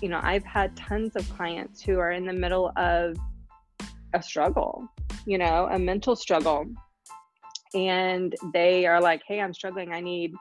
you 0.01 0.09
know, 0.09 0.21
I've 0.23 0.45
had 0.45 0.77
tons 0.77 1.17
of 1.17 1.29
clients 1.37 1.83
who 1.83 1.99
are 1.99 2.13
in 2.13 2.27
the 2.27 2.33
middle 2.33 2.73
of 2.77 3.17
a 4.15 4.23
struggle, 4.23 4.87
you 5.27 5.39
know, 5.39 5.69
a 5.71 5.79
mental 5.79 6.17
struggle 6.17 6.67
and 7.75 8.35
they 8.53 8.87
are 8.87 9.01
like, 9.01 9.23
hey, 9.27 9.41
I'm 9.41 9.55
struggling. 9.55 9.93
I 9.93 10.01
need 10.01 10.35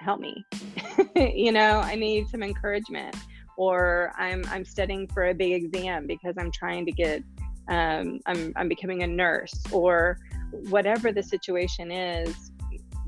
help 0.00 0.20
me. 0.20 0.44
you 1.16 1.52
know, 1.52 1.80
I 1.80 1.94
need 1.94 2.28
some 2.28 2.42
encouragement. 2.42 3.16
Or 3.56 4.12
I'm 4.16 4.42
I'm 4.48 4.64
studying 4.64 5.06
for 5.08 5.28
a 5.28 5.34
big 5.34 5.52
exam 5.52 6.06
because 6.06 6.34
I'm 6.38 6.50
trying 6.50 6.86
to 6.86 6.92
get 6.92 7.22
um, 7.68 8.20
I'm 8.26 8.54
I'm 8.56 8.68
becoming 8.68 9.02
a 9.02 9.06
nurse 9.06 9.52
or 9.70 10.18
whatever 10.70 11.12
the 11.12 11.22
situation 11.22 11.90
is, 11.90 12.50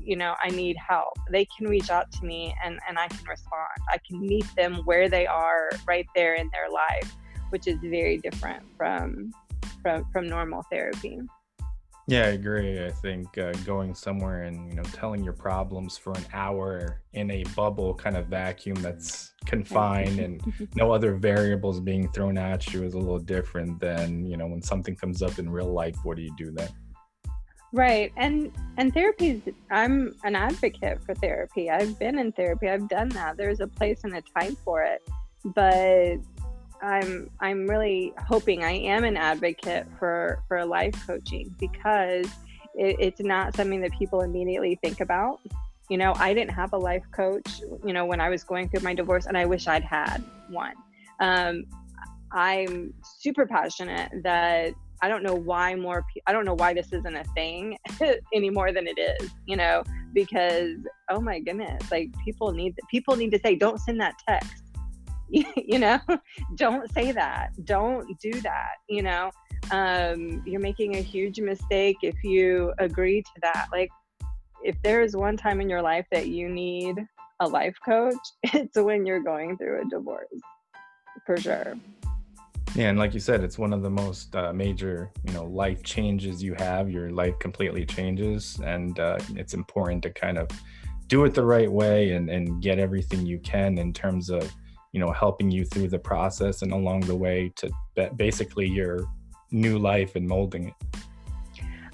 you 0.03 0.15
know, 0.15 0.35
I 0.41 0.49
need 0.49 0.77
help. 0.77 1.17
They 1.31 1.45
can 1.45 1.67
reach 1.67 1.89
out 1.89 2.11
to 2.13 2.25
me 2.25 2.53
and, 2.63 2.79
and 2.87 2.97
I 2.99 3.07
can 3.07 3.25
respond. 3.27 3.69
I 3.89 3.97
can 4.07 4.19
meet 4.19 4.45
them 4.55 4.81
where 4.85 5.09
they 5.09 5.25
are 5.25 5.69
right 5.87 6.07
there 6.15 6.35
in 6.35 6.49
their 6.51 6.69
life, 6.69 7.13
which 7.49 7.67
is 7.67 7.77
very 7.81 8.17
different 8.17 8.63
from 8.77 9.31
from 9.81 10.05
from 10.11 10.27
normal 10.27 10.63
therapy. 10.71 11.19
Yeah, 12.07 12.23
I 12.23 12.29
agree. 12.29 12.85
I 12.85 12.91
think 12.91 13.37
uh, 13.37 13.53
going 13.65 13.95
somewhere 13.95 14.43
and 14.43 14.69
you 14.69 14.75
know 14.75 14.83
telling 14.83 15.23
your 15.23 15.33
problems 15.33 15.97
for 15.97 16.11
an 16.13 16.25
hour 16.33 17.01
in 17.13 17.31
a 17.31 17.43
bubble 17.55 17.93
kind 17.93 18.17
of 18.17 18.27
vacuum 18.27 18.75
that's 18.81 19.33
confined 19.45 20.19
and 20.19 20.41
no 20.75 20.91
other 20.91 21.15
variables 21.15 21.79
being 21.79 22.11
thrown 22.11 22.37
at 22.37 22.73
you 22.73 22.83
is 22.83 22.93
a 22.93 22.97
little 22.97 23.19
different 23.19 23.79
than 23.79 24.25
you 24.25 24.35
know 24.35 24.47
when 24.47 24.61
something 24.61 24.95
comes 24.95 25.21
up 25.21 25.39
in 25.39 25.49
real 25.49 25.71
life. 25.71 25.95
What 26.03 26.17
do 26.17 26.23
you 26.23 26.35
do 26.37 26.51
then? 26.51 26.69
Right, 27.71 28.11
and 28.17 28.51
and 28.77 28.93
therapy. 28.93 29.41
I'm 29.71 30.13
an 30.25 30.35
advocate 30.35 31.01
for 31.05 31.15
therapy. 31.15 31.71
I've 31.71 31.97
been 31.99 32.19
in 32.19 32.33
therapy. 32.33 32.67
I've 32.67 32.89
done 32.89 33.09
that. 33.09 33.37
There's 33.37 33.61
a 33.61 33.67
place 33.67 34.01
and 34.03 34.13
a 34.15 34.21
time 34.21 34.57
for 34.65 34.83
it, 34.83 35.01
but 35.55 36.17
I'm 36.83 37.29
I'm 37.39 37.65
really 37.65 38.13
hoping 38.27 38.63
I 38.63 38.71
am 38.71 39.05
an 39.05 39.15
advocate 39.15 39.87
for 39.97 40.43
for 40.47 40.65
life 40.65 40.93
coaching 41.07 41.55
because 41.57 42.25
it, 42.75 42.97
it's 42.99 43.21
not 43.21 43.55
something 43.55 43.79
that 43.81 43.91
people 43.93 44.21
immediately 44.21 44.77
think 44.83 44.99
about. 44.99 45.39
You 45.89 45.97
know, 45.97 46.13
I 46.17 46.33
didn't 46.33 46.51
have 46.51 46.73
a 46.73 46.77
life 46.77 47.03
coach. 47.15 47.61
You 47.85 47.93
know, 47.93 48.05
when 48.05 48.19
I 48.19 48.29
was 48.29 48.43
going 48.43 48.67
through 48.67 48.81
my 48.81 48.93
divorce, 48.93 49.27
and 49.27 49.37
I 49.37 49.45
wish 49.45 49.67
I'd 49.67 49.83
had 49.83 50.21
one. 50.49 50.73
Um, 51.21 51.65
I'm 52.33 52.93
super 53.19 53.45
passionate 53.45 54.11
that 54.23 54.73
I 55.01 55.07
don't 55.07 55.23
know 55.23 55.35
why 55.35 55.75
more. 55.75 56.05
I 56.27 56.33
don't 56.33 56.43
know 56.43 56.55
why 56.55 56.73
this 56.73 56.91
isn't 56.91 57.15
a 57.15 57.23
thing 57.33 57.77
any 58.33 58.49
more 58.49 58.73
than 58.73 58.87
it 58.87 58.99
is. 58.99 59.31
You 59.45 59.55
know, 59.55 59.83
because 60.13 60.75
oh 61.09 61.21
my 61.21 61.39
goodness, 61.39 61.89
like 61.91 62.09
people 62.25 62.51
need 62.51 62.75
people 62.91 63.15
need 63.15 63.31
to 63.31 63.39
say, 63.39 63.55
don't 63.55 63.79
send 63.79 64.01
that 64.01 64.15
text 64.27 64.62
you 65.29 65.79
know 65.79 65.99
don't 66.55 66.91
say 66.93 67.11
that 67.11 67.49
don't 67.63 68.07
do 68.19 68.31
that 68.41 68.75
you 68.89 69.01
know? 69.01 69.31
Um, 69.71 70.43
you're 70.45 70.59
making 70.59 70.97
a 70.97 71.01
huge 71.01 71.39
mistake 71.39 71.97
if 72.01 72.21
you 72.23 72.73
agree 72.79 73.21
to 73.21 73.31
that 73.41 73.67
like 73.71 73.89
if 74.63 74.75
there 74.81 75.01
is 75.01 75.15
one 75.15 75.37
time 75.37 75.61
in 75.61 75.69
your 75.69 75.81
life 75.81 76.05
that 76.11 76.27
you 76.27 76.49
need 76.49 76.97
a 77.39 77.47
life 77.47 77.75
coach 77.83 78.15
it's 78.43 78.77
when 78.77 79.05
you're 79.05 79.23
going 79.23 79.57
through 79.57 79.81
a 79.81 79.85
divorce 79.89 80.27
for 81.25 81.37
sure. 81.37 81.75
Yeah 82.75 82.89
and 82.89 82.99
like 82.99 83.13
you 83.13 83.19
said 83.19 83.43
it's 83.43 83.57
one 83.57 83.71
of 83.71 83.83
the 83.83 83.89
most 83.89 84.35
uh, 84.35 84.51
major 84.51 85.11
you 85.25 85.33
know 85.33 85.45
life 85.45 85.83
changes 85.83 86.43
you 86.43 86.55
have. 86.55 86.91
Your 86.91 87.11
life 87.11 87.39
completely 87.39 87.85
changes 87.85 88.59
and 88.63 88.99
uh, 88.99 89.17
it's 89.35 89.53
important 89.53 90.03
to 90.03 90.09
kind 90.09 90.37
of 90.37 90.49
do 91.07 91.25
it 91.25 91.33
the 91.33 91.45
right 91.45 91.71
way 91.71 92.11
and, 92.11 92.29
and 92.29 92.61
get 92.61 92.79
everything 92.79 93.25
you 93.25 93.39
can 93.39 93.77
in 93.77 93.93
terms 93.93 94.29
of 94.29 94.51
you 94.93 94.99
know 94.99 95.11
helping 95.11 95.51
you 95.51 95.65
through 95.65 95.89
the 95.89 95.99
process 95.99 96.61
and 96.61 96.71
along 96.71 97.01
the 97.01 97.15
way 97.15 97.51
to 97.57 97.69
basically 98.15 98.67
your 98.67 99.03
new 99.51 99.77
life 99.77 100.15
and 100.15 100.25
molding 100.25 100.69
it. 100.69 100.73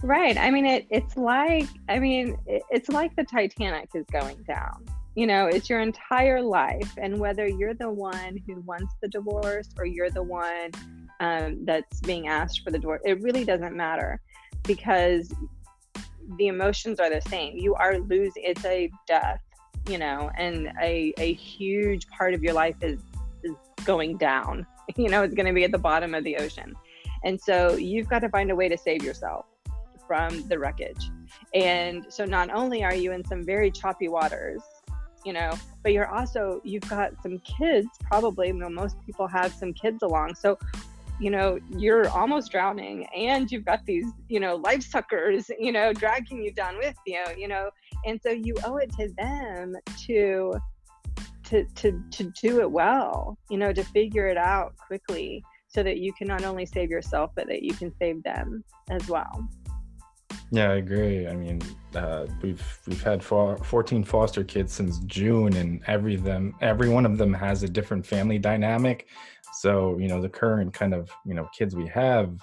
Right. 0.04 0.38
I 0.38 0.52
mean 0.52 0.66
it, 0.66 0.86
it's 0.90 1.18
like 1.18 1.68
i 1.90 1.98
mean 2.00 2.38
it, 2.46 2.62
it's 2.70 2.90
like 2.90 3.16
the 3.16 3.24
titanic 3.24 3.90
is 3.96 4.06
going 4.12 4.44
down. 4.44 4.86
You 5.16 5.28
know 5.28 5.48
it's 5.48 5.70
your 5.70 5.80
entire 5.80 6.42
life 6.42 6.94
and 6.98 7.20
whether 7.20 7.48
you're 7.48 7.74
the 7.74 7.90
one 7.90 8.38
who 8.46 8.62
wants 8.62 8.94
the 9.02 9.08
divorce 9.08 9.70
or 9.78 9.86
you're 9.86 10.12
the 10.12 10.24
one 10.24 10.72
um, 11.20 11.66
that's 11.66 12.00
being 12.02 12.28
asked 12.28 12.62
for 12.64 12.72
the 12.72 12.80
divorce 12.80 13.02
it 13.04 13.22
really 13.22 13.44
doesn't 13.44 13.76
matter 13.76 14.22
because 14.64 15.34
the 16.38 16.48
emotions 16.48 17.00
are 17.00 17.10
the 17.10 17.22
same. 17.28 17.58
You 17.58 17.76
are 17.76 17.98
losing 17.98 18.44
it's 18.46 18.64
a 18.66 18.90
death 19.08 19.42
you 19.90 19.98
know, 19.98 20.30
and 20.38 20.72
a, 20.82 21.14
a 21.18 21.34
huge 21.34 22.08
part 22.10 22.34
of 22.34 22.44
your 22.44 22.54
life 22.54 22.76
is, 22.82 23.00
is 23.44 23.56
going 23.86 24.18
down. 24.18 24.66
You 24.98 25.08
know, 25.08 25.22
it's 25.22 25.36
going 25.36 25.46
to 25.46 25.54
be 25.54 25.64
at 25.64 25.72
the 25.72 25.78
bottom 25.78 26.16
of 26.16 26.24
the 26.24 26.36
ocean. 26.38 26.74
And 27.24 27.40
so 27.40 27.76
you've 27.76 28.10
got 28.10 28.20
to 28.20 28.30
find 28.30 28.50
a 28.50 28.56
way 28.56 28.68
to 28.68 28.76
save 28.76 29.04
yourself 29.04 29.46
from 30.08 30.48
the 30.48 30.58
wreckage. 30.58 31.12
And 31.54 32.08
so 32.10 32.26
not 32.26 32.50
only 32.50 32.84
are 32.84 32.96
you 32.96 33.12
in 33.12 33.24
some 33.24 33.46
very 33.46 33.70
choppy 33.70 34.08
waters, 34.08 34.64
you 35.24 35.34
know, 35.34 35.54
but 35.84 35.94
you're 35.94 36.08
also, 36.08 36.60
you've 36.64 36.90
got 36.90 37.22
some 37.22 37.38
kids, 37.40 37.88
probably, 38.02 38.48
you 38.48 38.54
know, 38.56 38.68
most 38.68 38.96
people 39.06 39.28
have 39.28 39.54
some 39.54 39.74
kids 39.74 40.02
along. 40.02 40.34
So, 40.34 40.58
you 41.20 41.30
know, 41.30 41.60
you're 41.78 42.10
almost 42.10 42.52
drowning 42.52 43.06
and 43.16 43.52
you've 43.52 43.66
got 43.66 43.86
these, 43.86 44.08
you 44.28 44.40
know, 44.40 44.56
life 44.56 44.82
suckers, 44.82 45.52
you 45.60 45.72
know, 45.72 45.94
dragging 45.94 46.44
you 46.44 46.52
down 46.52 46.78
with 46.78 46.96
you, 47.06 47.24
you 47.38 47.48
know, 47.48 47.70
and 48.06 48.20
so 48.22 48.30
you 48.30 48.56
owe 48.66 48.78
it 48.78 48.92
to 48.92 49.10
them 49.18 49.76
to 49.98 50.54
to 51.44 51.66
to 51.76 52.04
to 52.12 52.32
do 52.42 52.62
it 52.62 52.70
well 52.70 53.38
you 53.50 53.58
know 53.58 53.74
to 53.74 53.84
figure 53.86 54.28
it 54.28 54.38
out 54.38 54.76
quickly 54.78 55.44
so 55.68 55.84
that 55.84 55.98
you 55.98 56.12
can 56.14 56.28
not 56.28 56.44
only 56.44 56.66
save 56.66 56.90
yourself 56.90 57.32
but 57.36 57.48
that 57.48 57.62
you 57.64 57.74
can 57.74 57.94
save 58.00 58.22
them 58.24 58.64
as 58.90 59.08
well. 59.08 59.48
Yeah 60.52 60.72
i 60.72 60.76
agree. 60.76 61.28
I 61.28 61.36
mean 61.36 61.62
uh, 61.96 62.26
we've 62.42 62.80
we've 62.88 63.02
had 63.02 63.24
four, 63.24 63.58
14 63.58 64.04
foster 64.04 64.44
kids 64.44 64.74
since 64.74 65.00
june 65.00 65.56
and 65.56 65.82
every 65.88 66.16
them 66.16 66.56
every 66.62 66.90
one 66.90 67.06
of 67.06 67.18
them 67.18 67.34
has 67.34 67.64
a 67.64 67.70
different 67.70 68.06
family 68.06 68.40
dynamic. 68.40 69.08
So 69.54 69.98
you 69.98 70.08
know 70.08 70.22
the 70.22 70.30
current 70.30 70.74
kind 70.74 70.94
of 70.94 71.10
you 71.26 71.34
know 71.34 71.48
kids 71.58 71.76
we 71.76 71.88
have 71.88 72.40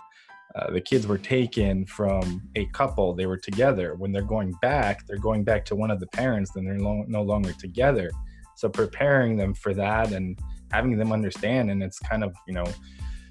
uh, 0.57 0.71
the 0.71 0.81
kids 0.81 1.07
were 1.07 1.19
taken 1.19 1.85
from 1.85 2.43
a 2.55 2.65
couple. 2.67 3.15
They 3.15 3.27
were 3.27 3.37
together. 3.37 3.95
When 3.95 4.11
they're 4.11 4.23
going 4.23 4.53
back 4.63 5.07
they're 5.07 5.19
going 5.19 5.45
back 5.45 5.65
to 5.67 5.77
one 5.77 5.91
of 5.91 6.01
the 6.01 6.07
parents 6.09 6.53
then 6.55 6.65
they're 6.65 6.79
lo- 6.79 7.05
no 7.07 7.23
longer 7.23 7.53
together. 7.53 8.11
So 8.55 8.69
preparing 8.69 9.37
them 9.37 9.53
for 9.55 9.75
that 9.75 10.13
and 10.13 10.39
having 10.73 10.97
them 10.97 11.13
understand 11.13 11.71
and 11.71 11.83
it's 11.83 11.99
kind 11.99 12.25
of 12.25 12.35
you 12.47 12.55
know 12.55 12.65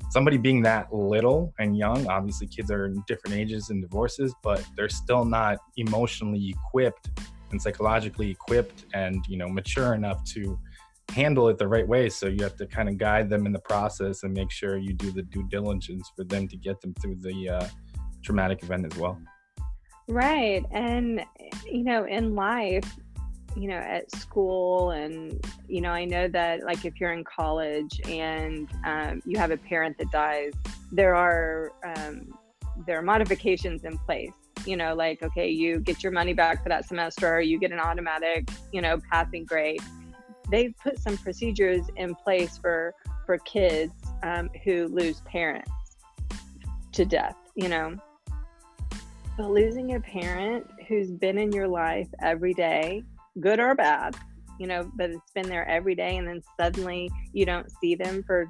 somebody 0.10 0.38
being 0.38 0.62
that 0.62 0.94
little 0.94 1.54
and 1.60 1.78
young 1.78 2.08
obviously 2.08 2.48
kids 2.48 2.72
are 2.72 2.86
in 2.86 3.04
different 3.08 3.36
ages 3.36 3.70
and 3.70 3.82
divorces 3.82 4.34
but 4.42 4.66
they're 4.76 4.88
still 4.90 5.26
not 5.26 5.58
emotionally 5.78 6.50
equipped 6.50 7.10
and 7.52 7.62
psychologically 7.62 8.30
equipped 8.32 8.86
and 8.94 9.26
you 9.28 9.38
know 9.38 9.50
mature 9.50 9.94
enough 9.94 10.24
to 10.24 10.58
handle 11.10 11.50
it 11.50 11.58
the 11.58 11.68
right 11.68 11.88
way. 11.88 12.10
So 12.10 12.28
you 12.28 12.44
have 12.44 12.56
to 12.58 12.68
kind 12.68 12.90
of 12.90 12.98
guide 12.98 13.30
them 13.30 13.46
in 13.46 13.52
the 13.52 13.60
process 13.60 14.24
and 14.24 14.34
make 14.34 14.52
sure 14.52 14.78
you 14.78 14.94
do 14.94 15.12
the 15.12 15.24
due 15.24 15.48
diligence 15.50 16.12
for 16.16 16.24
them 16.24 16.48
to 16.48 16.58
get 16.58 16.82
them 16.82 16.94
through 17.02 17.16
the 17.22 17.50
uh, 17.50 17.68
traumatic 18.24 18.64
event 18.64 18.86
as 18.92 18.98
well. 18.98 19.20
Right 20.08 20.64
and 20.72 21.26
you 21.66 21.84
know 21.84 22.06
in 22.06 22.36
life 22.36 22.96
you 23.56 23.68
know 23.68 23.78
at 23.78 24.12
school 24.12 24.92
and 24.92 25.44
you 25.68 25.82
know 25.82 25.90
i 25.90 26.06
know 26.06 26.28
that 26.28 26.64
like 26.64 26.86
if 26.86 27.00
you're 27.00 27.14
in 27.14 27.24
college 27.24 28.00
and 28.08 28.70
um, 28.86 29.22
you 29.26 29.40
have 29.40 29.50
a 29.50 29.58
parent 29.58 29.98
that 29.98 30.12
dies 30.12 30.52
there 30.92 31.16
are 31.16 31.72
um, 31.84 32.34
there 32.86 32.98
are 33.00 33.02
modifications 33.02 33.84
in 33.84 33.98
place. 34.00 34.32
You 34.66 34.78
know 34.78 34.96
like 34.96 35.22
okay 35.22 35.50
you 35.50 35.80
get 35.80 36.02
your 36.02 36.12
money 36.12 36.34
back 36.34 36.64
for 36.64 36.70
that 36.70 36.88
semester 36.88 37.40
you 37.40 37.60
get 37.60 37.72
an 37.72 37.80
automatic 37.80 38.50
you 38.72 38.82
know 38.82 39.00
passing 39.12 39.46
grade 39.46 39.82
they've 40.50 40.74
put 40.82 41.00
some 41.00 41.18
procedures 41.18 41.86
in 41.96 42.14
place 42.16 42.58
for 42.58 42.94
for 43.26 43.38
kids 43.40 43.94
um, 44.24 44.50
who 44.64 44.88
lose 44.88 45.22
parents 45.22 45.72
to 46.92 47.06
death 47.06 47.36
you 47.56 47.68
know 47.68 47.96
but 49.38 49.50
losing 49.50 49.96
a 49.96 50.00
parent 50.00 50.66
who's 50.88 51.12
been 51.12 51.38
in 51.38 51.52
your 51.52 51.68
life 51.68 52.08
every 52.22 52.54
day 52.54 53.04
good 53.40 53.60
or 53.60 53.76
bad, 53.76 54.16
you 54.60 54.68
know, 54.68 54.90
but 54.96 55.10
it's 55.10 55.32
been 55.32 55.50
there 55.50 55.68
every 55.68 55.96
day 55.96 56.18
and 56.18 56.28
then 56.28 56.42
suddenly 56.60 57.10
you 57.34 57.46
don't 57.46 57.70
see 57.82 57.96
them 57.96 58.24
for 58.24 58.48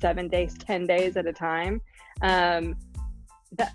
seven 0.00 0.28
days, 0.28 0.56
10 0.58 0.86
days 0.86 1.16
at 1.16 1.26
a 1.26 1.32
time. 1.32 1.80
Um, 2.22 2.74
that, 3.52 3.72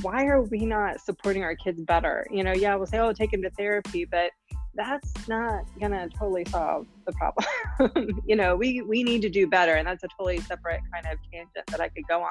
why 0.00 0.26
are 0.26 0.42
we 0.42 0.64
not 0.64 1.00
supporting 1.00 1.42
our 1.42 1.56
kids 1.56 1.80
better? 1.82 2.26
You 2.30 2.44
know, 2.44 2.52
yeah, 2.52 2.74
we'll 2.74 2.86
say, 2.86 2.98
oh, 2.98 3.12
take 3.12 3.30
them 3.30 3.42
to 3.42 3.50
therapy, 3.50 4.04
but 4.04 4.30
that's 4.74 5.28
not 5.28 5.64
gonna 5.80 6.08
totally 6.08 6.44
solve 6.46 6.86
the 7.06 7.12
problem. 7.12 8.22
you 8.26 8.36
know, 8.36 8.56
we 8.56 8.82
we 8.82 9.02
need 9.02 9.22
to 9.22 9.28
do 9.28 9.46
better, 9.46 9.74
and 9.74 9.86
that's 9.86 10.04
a 10.04 10.08
totally 10.18 10.40
separate 10.40 10.80
kind 10.92 11.06
of 11.06 11.18
tangent 11.32 11.66
that 11.68 11.80
I 11.80 11.88
could 11.88 12.04
go 12.08 12.22
on. 12.22 12.30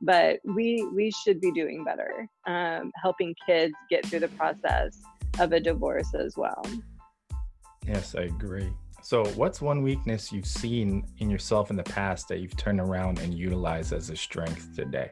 But 0.00 0.40
we 0.44 0.86
we 0.94 1.10
should 1.10 1.40
be 1.40 1.52
doing 1.52 1.84
better, 1.84 2.28
um, 2.46 2.92
helping 3.00 3.34
kids 3.46 3.74
get 3.88 4.04
through 4.06 4.20
the 4.20 4.28
process 4.28 5.00
of 5.38 5.52
a 5.52 5.60
divorce 5.60 6.14
as 6.14 6.36
well. 6.36 6.62
Yes, 7.86 8.14
I 8.14 8.22
agree. 8.22 8.72
So, 9.02 9.24
what's 9.36 9.60
one 9.60 9.82
weakness 9.82 10.32
you've 10.32 10.46
seen 10.46 11.06
in 11.18 11.30
yourself 11.30 11.70
in 11.70 11.76
the 11.76 11.84
past 11.84 12.26
that 12.28 12.40
you've 12.40 12.56
turned 12.56 12.80
around 12.80 13.20
and 13.20 13.32
utilized 13.32 13.92
as 13.92 14.10
a 14.10 14.16
strength 14.16 14.74
today? 14.74 15.10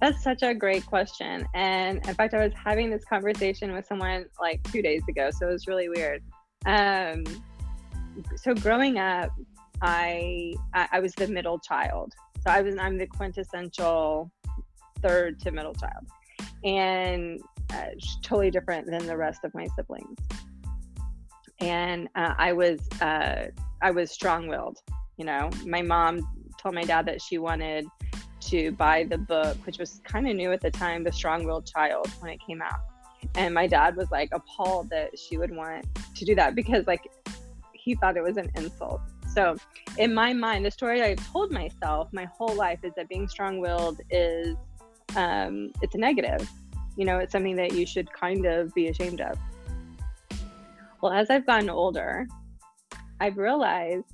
That's 0.00 0.22
such 0.22 0.42
a 0.42 0.54
great 0.54 0.86
question. 0.86 1.46
And 1.54 2.04
in 2.06 2.14
fact, 2.14 2.34
I 2.34 2.42
was 2.42 2.52
having 2.54 2.90
this 2.90 3.04
conversation 3.04 3.72
with 3.72 3.86
someone 3.86 4.26
like 4.40 4.62
two 4.72 4.82
days 4.82 5.02
ago. 5.08 5.30
So 5.30 5.48
it 5.48 5.52
was 5.52 5.66
really 5.66 5.88
weird. 5.88 6.22
Um, 6.66 7.24
so 8.36 8.54
growing 8.54 8.98
up, 8.98 9.30
I, 9.80 10.54
I 10.74 11.00
was 11.00 11.12
the 11.14 11.28
middle 11.28 11.58
child. 11.58 12.12
So 12.44 12.50
I 12.50 12.62
was 12.62 12.76
I'm 12.78 12.98
the 12.98 13.06
quintessential 13.06 14.30
third 15.00 15.40
to 15.40 15.50
middle 15.50 15.74
child. 15.74 16.06
And 16.64 17.40
uh, 17.72 17.86
totally 18.22 18.50
different 18.50 18.86
than 18.86 19.06
the 19.06 19.16
rest 19.16 19.44
of 19.44 19.54
my 19.54 19.66
siblings. 19.76 20.18
And 21.60 22.08
uh, 22.16 22.34
I 22.38 22.52
was 22.52 22.80
uh, 23.00 23.46
I 23.80 23.90
was 23.90 24.10
strong-willed. 24.10 24.78
You 25.16 25.24
know, 25.26 25.50
my 25.66 25.82
mom 25.82 26.20
told 26.60 26.74
my 26.74 26.84
dad 26.84 27.06
that 27.06 27.20
she 27.20 27.38
wanted 27.38 27.86
to 28.48 28.72
buy 28.72 29.04
the 29.04 29.18
book, 29.18 29.56
which 29.66 29.78
was 29.78 30.00
kind 30.04 30.28
of 30.28 30.36
new 30.36 30.52
at 30.52 30.60
the 30.60 30.70
time, 30.70 31.04
The 31.04 31.12
Strong-Willed 31.12 31.66
Child, 31.66 32.08
when 32.20 32.32
it 32.32 32.40
came 32.46 32.62
out. 32.62 32.80
And 33.36 33.54
my 33.54 33.66
dad 33.66 33.96
was 33.96 34.10
like 34.10 34.30
appalled 34.32 34.90
that 34.90 35.18
she 35.18 35.38
would 35.38 35.54
want 35.54 35.86
to 36.16 36.24
do 36.24 36.34
that 36.34 36.54
because 36.54 36.86
like 36.86 37.08
he 37.72 37.94
thought 37.94 38.16
it 38.16 38.22
was 38.22 38.36
an 38.36 38.50
insult. 38.56 39.00
So, 39.32 39.56
in 39.96 40.12
my 40.12 40.32
mind, 40.32 40.64
the 40.66 40.70
story 40.70 41.02
I've 41.02 41.24
told 41.32 41.52
myself 41.52 42.08
my 42.12 42.26
whole 42.26 42.54
life 42.54 42.80
is 42.82 42.92
that 42.96 43.08
being 43.08 43.28
strong-willed 43.28 44.00
is 44.10 44.56
um, 45.16 45.72
it's 45.80 45.94
a 45.94 45.98
negative 45.98 46.48
you 46.96 47.04
know, 47.04 47.18
it's 47.18 47.32
something 47.32 47.56
that 47.56 47.72
you 47.72 47.86
should 47.86 48.12
kind 48.12 48.46
of 48.46 48.74
be 48.74 48.88
ashamed 48.88 49.20
of. 49.20 49.38
Well, 51.00 51.12
as 51.12 51.30
I've 51.30 51.46
gotten 51.46 51.70
older, 51.70 52.26
I've 53.20 53.38
realized 53.38 54.04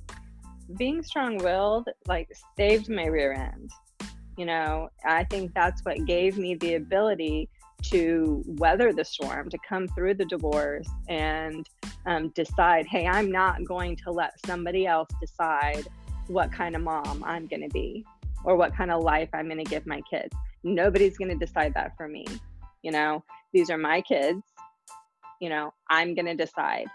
being 0.77 1.01
strong 1.03 1.37
willed 1.37 1.89
like 2.07 2.31
saved 2.57 2.89
my 2.89 3.05
rear 3.05 3.33
end. 3.33 3.71
You 4.39 4.45
know, 4.45 4.89
I 5.05 5.25
think 5.25 5.53
that's 5.53 5.81
what 5.83 6.05
gave 6.05 6.37
me 6.37 6.55
the 6.55 6.75
ability 6.75 7.49
to 7.91 8.43
weather 8.45 8.91
the 8.91 9.05
storm, 9.05 9.49
to 9.49 9.57
come 9.67 9.87
through 9.89 10.15
the 10.15 10.25
divorce 10.25 10.87
and 11.07 11.67
um, 12.05 12.29
decide, 12.29 12.85
hey, 12.87 13.05
I'm 13.07 13.31
not 13.31 13.63
going 13.65 13.95
to 13.97 14.11
let 14.11 14.33
somebody 14.45 14.85
else 14.85 15.09
decide 15.21 15.87
what 16.27 16.51
kind 16.51 16.75
of 16.75 16.81
mom 16.81 17.23
I'm 17.25 17.47
going 17.47 17.61
to 17.61 17.69
be 17.69 18.05
or 18.43 18.55
what 18.55 18.75
kind 18.75 18.91
of 18.91 19.03
life 19.03 19.29
I'm 19.33 19.47
going 19.47 19.63
to 19.63 19.69
give 19.69 19.85
my 19.85 20.01
kids. 20.09 20.35
Nobody's 20.63 21.17
going 21.17 21.37
to 21.37 21.45
decide 21.45 21.73
that 21.75 21.95
for 21.97 22.07
me 22.07 22.25
you 22.81 22.91
know? 22.91 23.23
These 23.51 23.69
are 23.69 23.77
my 23.77 24.01
kids 24.01 24.41
you 25.39 25.49
know 25.49 25.73
i'm 25.89 26.13
going 26.13 26.25
to 26.25 26.35
decide. 26.35 26.87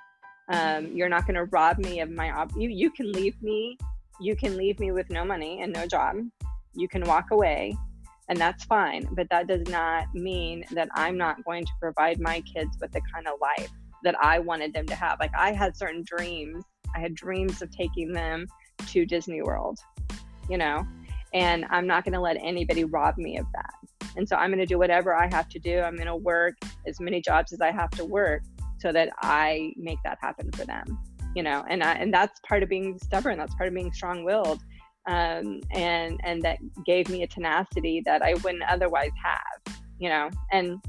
Um, 0.50 0.94
you're 0.94 1.08
not 1.08 1.26
going 1.26 1.36
to 1.36 1.44
rob 1.44 1.78
me 1.78 2.00
of 2.00 2.10
my 2.10 2.30
op- 2.30 2.52
you 2.54 2.68
you 2.68 2.90
can 2.90 3.10
leave 3.10 3.34
me 3.42 3.78
you 4.20 4.36
can 4.36 4.58
leave 4.58 4.78
me 4.78 4.92
with 4.92 5.08
no 5.08 5.24
money 5.24 5.62
and 5.62 5.72
no 5.72 5.86
job 5.86 6.16
you 6.74 6.88
can 6.88 7.02
walk 7.04 7.30
away 7.30 7.76
and 8.28 8.38
that's 8.38 8.64
fine 8.64 9.06
but 9.12 9.28
that 9.30 9.46
does 9.46 9.66
not 9.68 10.06
mean 10.14 10.64
that 10.72 10.88
i'm 10.94 11.16
not 11.16 11.42
going 11.44 11.64
to 11.64 11.72
provide 11.80 12.20
my 12.20 12.40
kids 12.42 12.76
with 12.80 12.90
the 12.92 13.00
kind 13.12 13.26
of 13.26 13.34
life 13.40 13.70
that 14.02 14.14
i 14.22 14.38
wanted 14.38 14.72
them 14.72 14.86
to 14.86 14.94
have 14.94 15.18
like 15.20 15.32
i 15.38 15.52
had 15.52 15.76
certain 15.76 16.02
dreams 16.04 16.64
i 16.94 16.98
had 16.98 17.14
dreams 17.14 17.60
of 17.62 17.70
taking 17.70 18.12
them 18.12 18.46
to 18.86 19.04
disney 19.04 19.42
world 19.42 19.78
you 20.48 20.58
know 20.58 20.86
and 21.32 21.64
i'm 21.70 21.86
not 21.86 22.04
going 22.04 22.14
to 22.14 22.20
let 22.20 22.36
anybody 22.42 22.84
rob 22.84 23.16
me 23.18 23.36
of 23.36 23.46
that 23.52 23.74
and 24.16 24.28
so 24.28 24.36
I'm 24.36 24.50
going 24.50 24.60
to 24.60 24.66
do 24.66 24.78
whatever 24.78 25.14
I 25.14 25.28
have 25.32 25.48
to 25.50 25.58
do. 25.58 25.80
I'm 25.80 25.96
going 25.96 26.06
to 26.06 26.16
work 26.16 26.54
as 26.86 27.00
many 27.00 27.20
jobs 27.20 27.52
as 27.52 27.60
I 27.60 27.72
have 27.72 27.90
to 27.90 28.04
work 28.04 28.42
so 28.78 28.92
that 28.92 29.10
I 29.22 29.72
make 29.76 29.98
that 30.04 30.18
happen 30.20 30.50
for 30.52 30.64
them. 30.64 30.98
You 31.34 31.42
know, 31.42 31.64
and 31.68 31.82
I, 31.82 31.94
and 31.94 32.14
that's 32.14 32.38
part 32.40 32.62
of 32.62 32.68
being 32.68 32.98
stubborn. 32.98 33.38
That's 33.38 33.54
part 33.56 33.68
of 33.68 33.74
being 33.74 33.92
strong-willed, 33.92 34.60
um, 35.06 35.60
and 35.70 36.20
and 36.24 36.42
that 36.42 36.58
gave 36.84 37.08
me 37.08 37.22
a 37.22 37.26
tenacity 37.26 38.02
that 38.04 38.22
I 38.22 38.34
wouldn't 38.34 38.64
otherwise 38.64 39.10
have. 39.22 39.76
You 39.98 40.08
know, 40.08 40.30
and 40.52 40.82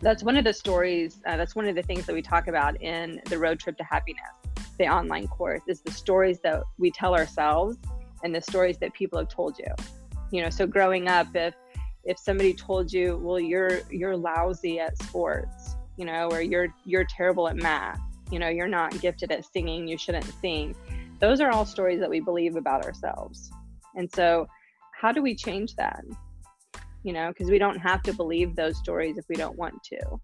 that's 0.00 0.22
one 0.22 0.36
of 0.36 0.44
the 0.44 0.52
stories. 0.52 1.20
Uh, 1.26 1.36
that's 1.36 1.54
one 1.54 1.66
of 1.66 1.74
the 1.74 1.82
things 1.82 2.06
that 2.06 2.14
we 2.14 2.22
talk 2.22 2.48
about 2.48 2.80
in 2.82 3.20
the 3.26 3.38
road 3.38 3.58
trip 3.60 3.76
to 3.78 3.84
happiness, 3.84 4.22
the 4.78 4.88
online 4.88 5.28
course. 5.28 5.62
Is 5.66 5.80
the 5.80 5.92
stories 5.92 6.40
that 6.40 6.62
we 6.78 6.90
tell 6.90 7.14
ourselves 7.14 7.76
and 8.24 8.34
the 8.34 8.40
stories 8.40 8.78
that 8.78 8.92
people 8.94 9.18
have 9.18 9.28
told 9.28 9.58
you. 9.58 9.72
You 10.30 10.42
know, 10.42 10.50
so 10.50 10.66
growing 10.66 11.08
up, 11.08 11.28
if 11.34 11.54
if 12.04 12.18
somebody 12.18 12.52
told 12.52 12.92
you, 12.92 13.18
well, 13.22 13.38
you're 13.38 13.80
you're 13.90 14.16
lousy 14.16 14.80
at 14.80 14.98
sports, 15.02 15.76
you 15.96 16.04
know, 16.04 16.28
or 16.30 16.42
you're 16.42 16.74
you're 16.84 17.04
terrible 17.04 17.48
at 17.48 17.56
math, 17.56 18.00
you 18.30 18.38
know, 18.38 18.48
you're 18.48 18.68
not 18.68 18.98
gifted 19.00 19.30
at 19.30 19.44
singing, 19.44 19.86
you 19.86 19.98
shouldn't 19.98 20.24
sing. 20.40 20.74
Those 21.22 21.40
are 21.40 21.50
all 21.50 21.64
stories 21.64 22.00
that 22.00 22.10
we 22.10 22.18
believe 22.18 22.56
about 22.56 22.84
ourselves. 22.84 23.48
And 23.94 24.10
so, 24.12 24.48
how 25.00 25.12
do 25.12 25.22
we 25.22 25.36
change 25.36 25.76
that? 25.76 26.02
You 27.04 27.12
know, 27.12 27.28
because 27.28 27.48
we 27.48 27.58
don't 27.58 27.78
have 27.78 28.02
to 28.02 28.12
believe 28.12 28.56
those 28.56 28.76
stories 28.76 29.16
if 29.18 29.24
we 29.28 29.36
don't 29.36 29.56
want 29.56 29.80
to. 29.84 30.20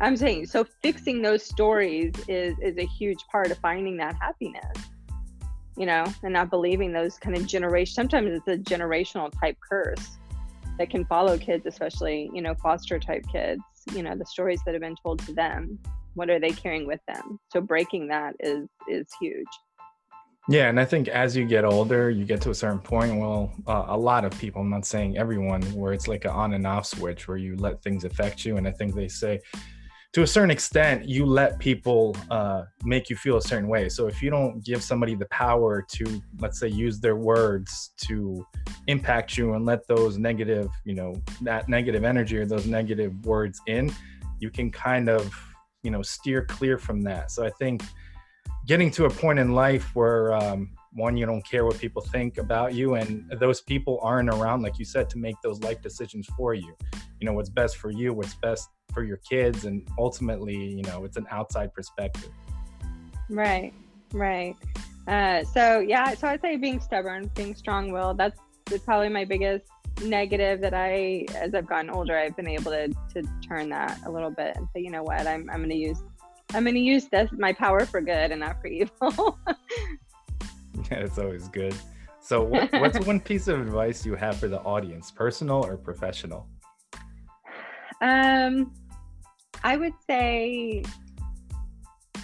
I'm 0.00 0.16
saying 0.16 0.46
so 0.46 0.64
fixing 0.82 1.22
those 1.22 1.44
stories 1.44 2.12
is 2.26 2.56
is 2.60 2.76
a 2.76 2.86
huge 2.86 3.18
part 3.30 3.52
of 3.52 3.58
finding 3.58 3.96
that 3.98 4.16
happiness. 4.20 4.76
You 5.76 5.86
know, 5.86 6.04
and 6.24 6.32
not 6.32 6.50
believing 6.50 6.92
those 6.92 7.16
kind 7.16 7.36
of 7.36 7.46
generation 7.46 7.94
sometimes 7.94 8.30
it's 8.32 8.48
a 8.48 8.58
generational 8.58 9.32
type 9.40 9.56
curse 9.70 10.18
that 10.78 10.90
can 10.90 11.04
follow 11.04 11.38
kids, 11.38 11.66
especially, 11.66 12.30
you 12.34 12.42
know, 12.42 12.54
foster 12.56 12.98
type 12.98 13.24
kids, 13.30 13.62
you 13.94 14.02
know, 14.02 14.16
the 14.16 14.26
stories 14.26 14.60
that 14.66 14.74
have 14.74 14.82
been 14.82 14.96
told 15.02 15.20
to 15.20 15.32
them, 15.32 15.78
what 16.14 16.28
are 16.28 16.40
they 16.40 16.50
carrying 16.50 16.86
with 16.86 17.00
them? 17.06 17.38
So 17.52 17.60
breaking 17.60 18.08
that 18.08 18.34
is 18.40 18.68
is 18.88 19.06
huge. 19.20 19.46
Yeah, 20.48 20.68
and 20.68 20.80
I 20.80 20.84
think 20.84 21.08
as 21.08 21.36
you 21.36 21.44
get 21.44 21.64
older, 21.64 22.10
you 22.10 22.24
get 22.24 22.40
to 22.42 22.50
a 22.50 22.54
certain 22.54 22.80
point. 22.80 23.16
Well, 23.16 23.52
uh, 23.66 23.84
a 23.88 23.96
lot 23.96 24.24
of 24.24 24.36
people, 24.38 24.62
I'm 24.62 24.70
not 24.70 24.86
saying 24.86 25.16
everyone, 25.16 25.62
where 25.74 25.92
it's 25.92 26.08
like 26.08 26.24
an 26.24 26.32
on 26.32 26.54
and 26.54 26.66
off 26.66 26.86
switch 26.86 27.28
where 27.28 27.36
you 27.36 27.56
let 27.56 27.82
things 27.82 28.04
affect 28.04 28.44
you. 28.44 28.56
And 28.56 28.66
I 28.66 28.72
think 28.72 28.94
they 28.94 29.06
say 29.06 29.40
to 30.12 30.22
a 30.22 30.26
certain 30.26 30.50
extent, 30.50 31.08
you 31.08 31.24
let 31.24 31.58
people 31.60 32.16
uh, 32.30 32.64
make 32.84 33.08
you 33.08 33.14
feel 33.14 33.36
a 33.36 33.42
certain 33.42 33.68
way. 33.68 33.88
So 33.88 34.08
if 34.08 34.20
you 34.20 34.28
don't 34.28 34.64
give 34.64 34.82
somebody 34.82 35.14
the 35.14 35.26
power 35.26 35.86
to, 35.88 36.22
let's 36.40 36.58
say, 36.58 36.66
use 36.66 36.98
their 36.98 37.14
words 37.14 37.92
to 38.08 38.44
impact 38.88 39.36
you 39.36 39.54
and 39.54 39.64
let 39.64 39.86
those 39.86 40.18
negative, 40.18 40.68
you 40.84 40.96
know, 40.96 41.14
that 41.42 41.68
negative 41.68 42.02
energy 42.02 42.38
or 42.38 42.44
those 42.44 42.66
negative 42.66 43.14
words 43.24 43.60
in, 43.68 43.92
you 44.40 44.50
can 44.50 44.72
kind 44.72 45.08
of, 45.08 45.32
you 45.84 45.92
know, 45.92 46.02
steer 46.02 46.44
clear 46.44 46.76
from 46.76 47.02
that. 47.02 47.30
So 47.30 47.46
I 47.46 47.50
think 47.50 47.82
getting 48.66 48.90
to 48.92 49.06
a 49.06 49.10
point 49.10 49.38
in 49.38 49.52
life 49.52 49.94
where 49.94 50.32
um, 50.34 50.70
one 50.92 51.16
you 51.16 51.26
don't 51.26 51.42
care 51.42 51.64
what 51.64 51.78
people 51.78 52.02
think 52.02 52.38
about 52.38 52.74
you 52.74 52.94
and 52.94 53.30
those 53.38 53.60
people 53.60 53.98
aren't 54.02 54.28
around 54.28 54.62
like 54.62 54.78
you 54.78 54.84
said 54.84 55.08
to 55.10 55.18
make 55.18 55.36
those 55.42 55.60
life 55.60 55.80
decisions 55.80 56.26
for 56.36 56.54
you. 56.54 56.74
You 57.20 57.26
know 57.26 57.32
what's 57.32 57.50
best 57.50 57.76
for 57.76 57.90
you 57.90 58.12
what's 58.12 58.34
best 58.34 58.68
for 58.92 59.04
your 59.04 59.18
kids 59.18 59.64
and 59.64 59.86
ultimately 59.98 60.56
you 60.56 60.82
know 60.82 61.04
it's 61.04 61.16
an 61.16 61.26
outside 61.30 61.72
perspective. 61.74 62.30
Right 63.28 63.72
right. 64.12 64.56
Uh, 65.06 65.42
so 65.44 65.80
yeah 65.80 66.14
so 66.14 66.28
i'd 66.28 66.40
say 66.40 66.56
being 66.56 66.78
stubborn 66.78 67.30
being 67.34 67.54
strong-willed 67.54 68.18
that's, 68.18 68.38
that's 68.66 68.84
probably 68.84 69.08
my 69.08 69.24
biggest 69.24 69.64
negative 70.02 70.60
that 70.60 70.74
i 70.74 71.24
as 71.34 71.54
i've 71.54 71.66
gotten 71.66 71.90
older 71.90 72.16
i've 72.16 72.36
been 72.36 72.46
able 72.46 72.70
to 72.70 72.88
to 73.12 73.22
turn 73.46 73.68
that 73.70 73.98
a 74.06 74.10
little 74.10 74.30
bit 74.30 74.56
and 74.56 74.68
say 74.74 74.80
you 74.80 74.90
know 74.90 75.02
what? 75.02 75.26
I'm, 75.26 75.48
I'm 75.50 75.58
going 75.58 75.70
to 75.70 75.76
use 75.76 76.02
i'm 76.54 76.64
going 76.64 76.74
to 76.74 76.80
use 76.80 77.06
this 77.06 77.30
my 77.32 77.52
power 77.52 77.84
for 77.86 78.00
good 78.00 78.30
and 78.30 78.40
not 78.40 78.60
for 78.60 78.66
evil. 78.68 79.38
Yeah 80.90 80.98
it's 80.98 81.18
always 81.18 81.48
good. 81.48 81.74
So 82.20 82.42
what, 82.44 82.72
what's 82.72 83.04
one 83.06 83.20
piece 83.20 83.48
of 83.48 83.60
advice 83.60 84.04
you 84.04 84.14
have 84.14 84.36
for 84.36 84.48
the 84.48 84.60
audience 84.60 85.10
personal 85.10 85.64
or 85.64 85.76
professional? 85.76 86.48
Um 88.00 88.72
I 89.62 89.76
would 89.76 89.92
say 90.06 90.82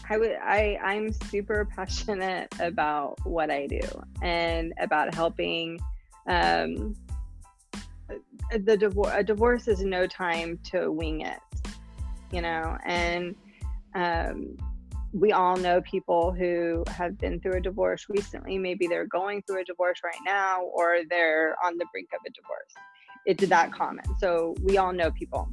I 0.09 0.17
would 0.17 0.37
I 0.43 0.79
I'm 0.83 1.12
super 1.12 1.69
passionate 1.77 2.49
about 2.61 3.19
what 3.25 3.51
I 3.51 3.67
do 3.67 3.81
and 4.23 4.73
about 4.81 5.15
helping 5.15 5.79
um 6.29 6.95
the 8.65 8.77
divorce 8.77 9.12
a 9.15 9.23
divorce 9.23 9.69
is 9.69 9.83
no 9.83 10.07
time 10.07 10.59
to 10.71 10.91
wing 10.91 11.23
it 11.23 11.41
you 12.33 12.41
know 12.41 12.79
and 12.85 13.35
um 13.97 14.57
we 15.13 15.33
all 15.33 15.57
know 15.57 15.81
people 15.81 16.33
who 16.33 16.85
have 16.89 17.17
been 17.19 17.41
through 17.41 17.55
a 17.55 17.61
divorce 17.61 18.07
recently 18.09 18.59
maybe 18.59 18.87
they're 18.87 19.07
going 19.07 19.43
through 19.43 19.61
a 19.61 19.65
divorce 19.65 19.99
right 20.05 20.21
now 20.25 20.63
or 20.63 20.99
they're 21.11 21.57
on 21.65 21.77
the 21.79 21.87
brink 21.93 22.09
of 22.15 22.21
a 22.27 22.31
divorce 22.31 22.73
it's 23.25 23.49
that 23.49 23.73
common 23.73 24.05
so 24.21 24.55
we 24.63 24.79
all 24.79 24.93
know 24.93 25.11
people 25.13 25.49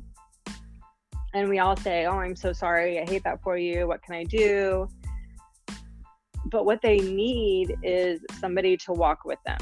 and 1.33 1.49
we 1.49 1.59
all 1.59 1.75
say, 1.75 2.05
Oh, 2.05 2.19
I'm 2.19 2.35
so 2.35 2.53
sorry. 2.53 2.99
I 2.99 3.05
hate 3.05 3.23
that 3.23 3.41
for 3.41 3.57
you. 3.57 3.87
What 3.87 4.03
can 4.03 4.15
I 4.15 4.23
do? 4.23 4.87
But 6.45 6.65
what 6.65 6.81
they 6.81 6.99
need 6.99 7.75
is 7.81 8.19
somebody 8.39 8.77
to 8.77 8.93
walk 8.93 9.25
with 9.25 9.39
them, 9.45 9.57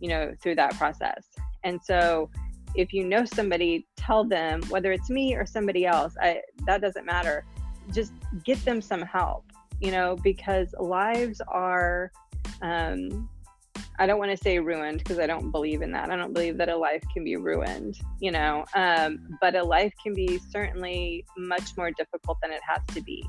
you 0.00 0.08
know, 0.08 0.34
through 0.42 0.56
that 0.56 0.74
process. 0.76 1.24
And 1.62 1.80
so 1.82 2.30
if 2.74 2.92
you 2.92 3.04
know 3.04 3.24
somebody, 3.24 3.86
tell 3.96 4.24
them, 4.24 4.62
whether 4.64 4.90
it's 4.90 5.08
me 5.08 5.34
or 5.36 5.46
somebody 5.46 5.86
else, 5.86 6.14
I, 6.20 6.40
that 6.66 6.80
doesn't 6.80 7.06
matter. 7.06 7.44
Just 7.92 8.12
get 8.44 8.62
them 8.64 8.80
some 8.80 9.02
help, 9.02 9.44
you 9.80 9.90
know, 9.90 10.16
because 10.22 10.74
lives 10.78 11.40
are 11.48 12.10
um, 12.62 13.28
I 13.98 14.06
don't 14.06 14.18
want 14.18 14.32
to 14.32 14.36
say 14.36 14.58
ruined 14.58 14.98
because 14.98 15.18
I 15.18 15.26
don't 15.26 15.50
believe 15.50 15.80
in 15.82 15.92
that. 15.92 16.10
I 16.10 16.16
don't 16.16 16.32
believe 16.32 16.56
that 16.58 16.68
a 16.68 16.76
life 16.76 17.02
can 17.12 17.22
be 17.22 17.36
ruined, 17.36 17.98
you 18.20 18.32
know, 18.32 18.64
um, 18.74 19.38
but 19.40 19.54
a 19.54 19.62
life 19.62 19.92
can 20.02 20.14
be 20.14 20.40
certainly 20.50 21.24
much 21.36 21.76
more 21.76 21.90
difficult 21.92 22.38
than 22.42 22.50
it 22.50 22.60
has 22.66 22.80
to 22.94 23.00
be. 23.00 23.24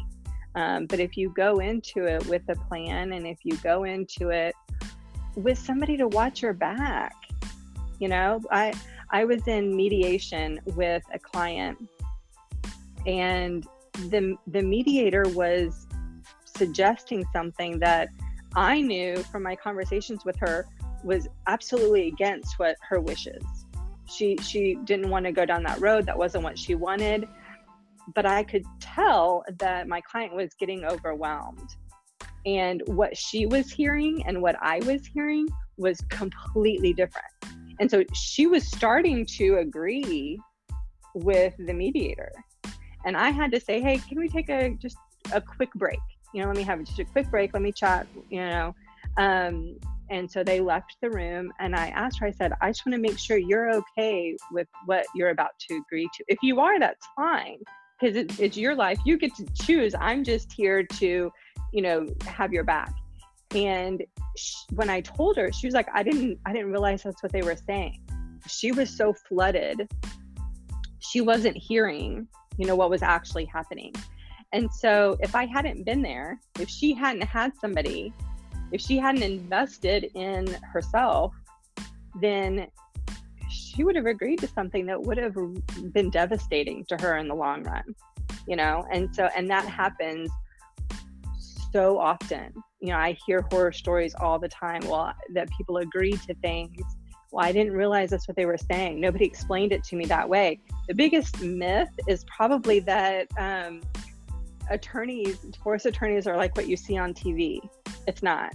Um, 0.55 0.85
but 0.87 0.99
if 0.99 1.17
you 1.17 1.29
go 1.29 1.59
into 1.59 2.05
it 2.05 2.25
with 2.27 2.41
a 2.49 2.55
plan 2.55 3.13
and 3.13 3.27
if 3.27 3.39
you 3.43 3.57
go 3.57 3.83
into 3.83 4.29
it 4.29 4.55
with 5.35 5.59
somebody 5.59 5.97
to 5.97 6.07
watch 6.07 6.41
your 6.41 6.53
back, 6.53 7.13
you 7.99 8.07
know, 8.07 8.41
I 8.51 8.73
I 9.11 9.25
was 9.25 9.47
in 9.47 9.75
mediation 9.75 10.59
with 10.75 11.03
a 11.13 11.19
client 11.19 11.77
and 13.05 13.67
the 14.09 14.35
the 14.47 14.61
mediator 14.61 15.23
was 15.29 15.87
suggesting 16.45 17.25
something 17.33 17.79
that 17.79 18.09
I 18.55 18.81
knew 18.81 19.17
from 19.23 19.43
my 19.43 19.55
conversations 19.55 20.23
with 20.25 20.37
her 20.39 20.67
was 21.03 21.27
absolutely 21.47 22.07
against 22.07 22.57
what 22.57 22.77
her 22.89 22.99
wishes. 22.99 23.43
She 24.05 24.37
she 24.37 24.75
didn't 24.85 25.09
want 25.09 25.25
to 25.25 25.31
go 25.31 25.45
down 25.45 25.63
that 25.63 25.79
road. 25.81 26.05
That 26.05 26.17
wasn't 26.17 26.43
what 26.43 26.57
she 26.57 26.75
wanted. 26.75 27.27
But 28.13 28.25
I 28.25 28.43
could 28.43 28.63
tell 28.79 29.43
that 29.59 29.87
my 29.87 29.99
client 30.01 30.35
was 30.35 30.53
getting 30.59 30.85
overwhelmed. 30.85 31.75
And 32.45 32.83
what 32.85 33.17
she 33.17 33.47
was 33.47 33.71
hearing 33.71 34.23
and 34.27 34.41
what 34.41 34.55
I 34.61 34.79
was 34.85 35.05
hearing 35.07 35.47
was 35.77 35.99
completely 36.09 36.93
different. 36.93 37.25
And 37.79 37.89
so 37.89 38.03
she 38.13 38.45
was 38.47 38.67
starting 38.67 39.25
to 39.37 39.57
agree 39.57 40.39
with 41.15 41.55
the 41.57 41.73
mediator. 41.73 42.31
And 43.05 43.15
I 43.15 43.29
had 43.29 43.51
to 43.51 43.59
say, 43.59 43.81
hey, 43.81 43.97
can 43.97 44.19
we 44.19 44.27
take 44.27 44.49
a 44.49 44.71
just 44.71 44.97
a 45.31 45.39
quick 45.39 45.73
break? 45.75 45.99
you 46.35 46.41
know, 46.41 46.47
let 46.47 46.57
me 46.57 46.63
have 46.63 46.83
just 46.83 46.99
a 46.99 47.05
quick 47.05 47.31
break. 47.31 47.53
Let 47.53 47.63
me 47.63 47.71
chat, 47.71 48.07
you 48.29 48.41
know. 48.41 48.75
Um, 49.15 49.77
and 50.09 50.29
so 50.29 50.43
they 50.43 50.59
left 50.59 50.97
the 51.01 51.09
room 51.09 51.53
and 51.59 51.73
I 51.73 51.87
asked 51.87 52.19
her, 52.19 52.27
I 52.27 52.31
said, 52.31 52.51
I 52.61 52.71
just 52.71 52.85
want 52.85 52.93
to 52.93 53.01
make 53.01 53.17
sure 53.17 53.37
you're 53.37 53.73
okay 53.73 54.35
with 54.51 54.67
what 54.85 55.05
you're 55.15 55.29
about 55.29 55.57
to 55.69 55.77
agree 55.77 56.09
to. 56.13 56.25
If 56.27 56.39
you 56.43 56.59
are, 56.59 56.77
that's 56.77 57.07
fine 57.15 57.59
because 57.97 58.17
it, 58.17 58.37
it's 58.37 58.57
your 58.57 58.75
life. 58.75 58.99
You 59.05 59.17
get 59.17 59.33
to 59.35 59.45
choose. 59.53 59.95
I'm 59.97 60.25
just 60.25 60.51
here 60.51 60.83
to, 60.83 61.31
you 61.71 61.81
know, 61.81 62.05
have 62.27 62.51
your 62.51 62.65
back. 62.65 62.93
And 63.55 64.03
she, 64.35 64.57
when 64.71 64.89
I 64.89 64.99
told 64.99 65.37
her, 65.37 65.53
she 65.53 65.67
was 65.67 65.73
like, 65.73 65.87
I 65.93 66.03
didn't, 66.03 66.37
I 66.45 66.51
didn't 66.51 66.71
realize 66.71 67.03
that's 67.03 67.23
what 67.23 67.31
they 67.31 67.43
were 67.43 67.55
saying. 67.55 68.01
She 68.45 68.73
was 68.73 68.89
so 68.89 69.13
flooded. 69.13 69.89
She 70.99 71.21
wasn't 71.21 71.55
hearing, 71.55 72.27
you 72.57 72.65
know, 72.65 72.75
what 72.75 72.89
was 72.89 73.01
actually 73.01 73.45
happening. 73.45 73.93
And 74.53 74.71
so 74.71 75.17
if 75.19 75.35
I 75.35 75.45
hadn't 75.45 75.85
been 75.85 76.01
there, 76.01 76.39
if 76.59 76.69
she 76.69 76.93
hadn't 76.93 77.23
had 77.23 77.51
somebody, 77.59 78.13
if 78.71 78.81
she 78.81 78.97
hadn't 78.97 79.23
invested 79.23 80.11
in 80.15 80.47
herself, 80.71 81.33
then 82.21 82.67
she 83.49 83.83
would 83.83 83.95
have 83.95 84.05
agreed 84.05 84.39
to 84.39 84.47
something 84.47 84.85
that 84.85 85.01
would 85.01 85.17
have 85.17 85.35
been 85.93 86.09
devastating 86.09 86.85
to 86.85 86.97
her 86.97 87.17
in 87.17 87.27
the 87.27 87.35
long 87.35 87.63
run, 87.63 87.83
you 88.47 88.55
know? 88.55 88.85
And 88.91 89.13
so, 89.13 89.29
and 89.35 89.49
that 89.49 89.65
happens 89.65 90.29
so 91.71 91.99
often. 91.99 92.53
You 92.79 92.89
know, 92.89 92.97
I 92.97 93.17
hear 93.25 93.45
horror 93.51 93.71
stories 93.71 94.15
all 94.15 94.39
the 94.39 94.47
time. 94.47 94.81
Well, 94.87 95.13
that 95.33 95.49
people 95.57 95.77
agree 95.77 96.13
to 96.13 96.33
things. 96.35 96.81
Well, 97.35 97.43
I 97.43 97.51
didn't 97.51 97.73
realize 97.73 98.11
that's 98.11 98.29
what 98.29 98.37
they 98.37 98.45
were 98.45 98.57
saying. 98.57 99.01
Nobody 99.01 99.25
explained 99.25 99.73
it 99.73 99.83
to 99.85 99.97
me 99.97 100.05
that 100.05 100.29
way. 100.29 100.61
The 100.87 100.93
biggest 100.93 101.41
myth 101.41 101.89
is 102.07 102.23
probably 102.33 102.79
that 102.79 103.27
um, 103.37 103.81
attorneys, 104.69 105.39
divorce 105.39 105.85
attorneys 105.85 106.27
are 106.27 106.37
like 106.37 106.55
what 106.55 106.69
you 106.69 106.77
see 106.77 106.97
on 106.97 107.13
TV. 107.13 107.59
It's 108.07 108.23
not. 108.23 108.53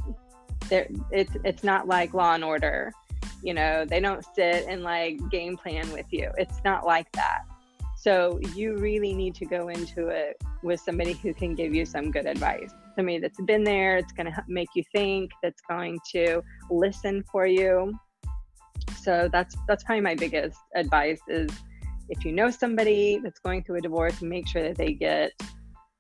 They're, 0.71 0.89
it's 1.11 1.37
it's 1.45 1.63
not 1.63 1.89
like 1.89 2.15
Law 2.15 2.33
and 2.33 2.43
Order. 2.43 2.91
You 3.43 3.53
know, 3.53 3.85
they 3.85 4.01
don't 4.01 4.25
sit 4.35 4.65
and 4.67 4.83
like 4.83 5.19
game 5.31 5.59
plan 5.59 5.93
with 5.93 6.07
you. 6.11 6.31
It's 6.39 6.65
not 6.65 6.87
like 6.87 7.13
that. 7.13 7.43
So 7.99 8.41
you 8.55 8.79
really 8.79 9.13
need 9.13 9.35
to 9.35 9.45
go 9.45 9.69
into 9.69 10.09
it 10.09 10.43
with 10.63 10.81
somebody 10.81 11.13
who 11.13 11.35
can 11.35 11.55
give 11.55 11.75
you 11.75 11.85
some 11.85 12.11
good 12.11 12.25
advice. 12.25 12.73
Somebody 12.97 13.19
that's 13.19 13.43
been 13.43 13.63
there, 13.63 13.99
it's 13.99 14.13
going 14.13 14.33
to 14.33 14.45
make 14.49 14.71
you 14.75 14.85
think, 14.91 15.33
that's 15.43 15.61
going 15.69 15.99
to 16.13 16.43
listen 16.71 17.23
for 17.31 17.47
you. 17.47 17.95
So 19.03 19.29
that's 19.33 19.57
that's 19.69 19.85
probably 19.85 20.03
my 20.03 20.15
biggest 20.15 20.59
advice 20.75 21.21
is 21.29 21.51
if 22.09 22.25
you 22.25 22.33
know 22.33 22.51
somebody 22.51 23.21
that's 23.23 23.39
going 23.39 23.63
through 23.63 23.79
a 23.79 23.81
divorce, 23.81 24.21
make 24.21 24.49
sure 24.49 24.63
that 24.63 24.77
they 24.77 24.93
get 24.93 25.33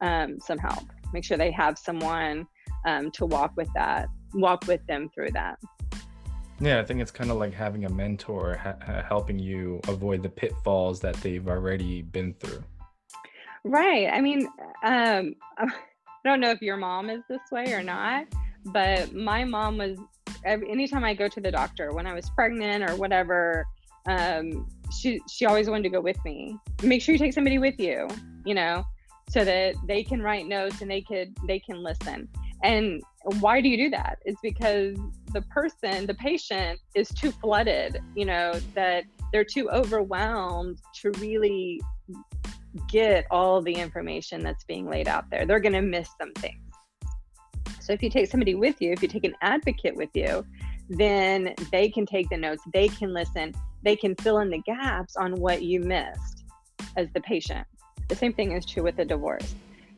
um, 0.00 0.38
some 0.40 0.58
help. 0.58 0.84
Make 1.12 1.24
sure 1.24 1.36
they 1.36 1.52
have 1.52 1.78
someone 1.78 2.46
um, 2.84 3.10
to 3.12 3.26
walk 3.26 3.52
with 3.56 3.68
that, 3.74 4.08
walk 4.34 4.66
with 4.66 4.84
them 4.86 5.10
through 5.14 5.30
that. 5.32 5.58
Yeah, 6.60 6.78
I 6.78 6.84
think 6.84 7.00
it's 7.00 7.10
kind 7.10 7.30
of 7.30 7.38
like 7.38 7.54
having 7.54 7.86
a 7.86 7.88
mentor 7.88 8.56
ha- 8.56 9.02
helping 9.08 9.38
you 9.38 9.80
avoid 9.88 10.22
the 10.22 10.28
pitfalls 10.28 11.00
that 11.00 11.14
they've 11.16 11.48
already 11.48 12.02
been 12.02 12.34
through. 12.34 12.62
Right. 13.64 14.08
I 14.12 14.20
mean, 14.20 14.46
um, 14.84 15.34
I 15.58 15.68
don't 16.24 16.40
know 16.40 16.50
if 16.50 16.60
your 16.60 16.76
mom 16.76 17.08
is 17.08 17.22
this 17.30 17.40
way 17.50 17.72
or 17.72 17.82
not, 17.82 18.26
but 18.66 19.14
my 19.14 19.44
mom 19.44 19.78
was. 19.78 19.98
Anytime 20.44 21.04
I 21.04 21.14
go 21.14 21.28
to 21.28 21.40
the 21.40 21.50
doctor 21.50 21.92
when 21.92 22.06
I 22.06 22.14
was 22.14 22.28
pregnant 22.30 22.88
or 22.88 22.96
whatever, 22.96 23.66
um, 24.06 24.68
she 24.98 25.20
she 25.28 25.46
always 25.46 25.68
wanted 25.68 25.84
to 25.84 25.90
go 25.90 26.00
with 26.00 26.22
me. 26.24 26.56
Make 26.82 27.02
sure 27.02 27.12
you 27.12 27.18
take 27.18 27.32
somebody 27.32 27.58
with 27.58 27.78
you. 27.78 28.08
You 28.44 28.54
know, 28.54 28.84
so 29.30 29.44
that 29.44 29.76
they 29.86 30.02
can 30.02 30.20
write 30.20 30.46
notes 30.46 30.82
and 30.82 30.90
they 30.90 31.00
could 31.00 31.34
they 31.46 31.60
can 31.60 31.82
listen 31.82 32.28
and 32.62 33.00
why 33.38 33.60
do 33.60 33.68
you 33.68 33.76
do 33.76 33.90
that 33.90 34.18
it's 34.24 34.40
because 34.42 34.96
the 35.32 35.42
person 35.42 36.06
the 36.06 36.14
patient 36.14 36.78
is 36.94 37.08
too 37.10 37.30
flooded 37.30 37.98
you 38.16 38.24
know 38.24 38.52
that 38.74 39.04
they're 39.32 39.44
too 39.44 39.70
overwhelmed 39.70 40.78
to 40.94 41.10
really 41.18 41.80
get 42.88 43.24
all 43.30 43.62
the 43.62 43.72
information 43.72 44.42
that's 44.42 44.64
being 44.64 44.88
laid 44.88 45.06
out 45.06 45.30
there 45.30 45.46
they're 45.46 45.60
going 45.60 45.72
to 45.72 45.82
miss 45.82 46.08
some 46.20 46.32
things 46.34 46.69
so 47.90 47.94
if 47.94 48.02
you 48.02 48.10
take 48.10 48.30
somebody 48.30 48.54
with 48.54 48.80
you 48.80 48.92
if 48.92 49.02
you 49.02 49.08
take 49.08 49.24
an 49.24 49.34
advocate 49.42 49.96
with 49.96 50.10
you 50.14 50.44
then 50.88 51.54
they 51.72 51.88
can 51.88 52.06
take 52.06 52.28
the 52.28 52.36
notes 52.36 52.62
they 52.72 52.88
can 52.88 53.12
listen 53.12 53.52
they 53.82 53.96
can 53.96 54.14
fill 54.16 54.38
in 54.38 54.50
the 54.50 54.58
gaps 54.58 55.16
on 55.16 55.34
what 55.40 55.62
you 55.62 55.80
missed 55.80 56.44
as 56.96 57.08
the 57.14 57.20
patient 57.22 57.66
the 58.10 58.16
same 58.16 58.32
thing 58.34 58.52
is 58.52 58.66
true 58.66 58.82
with 58.82 58.98
a 58.98 59.04
divorce. 59.04 59.54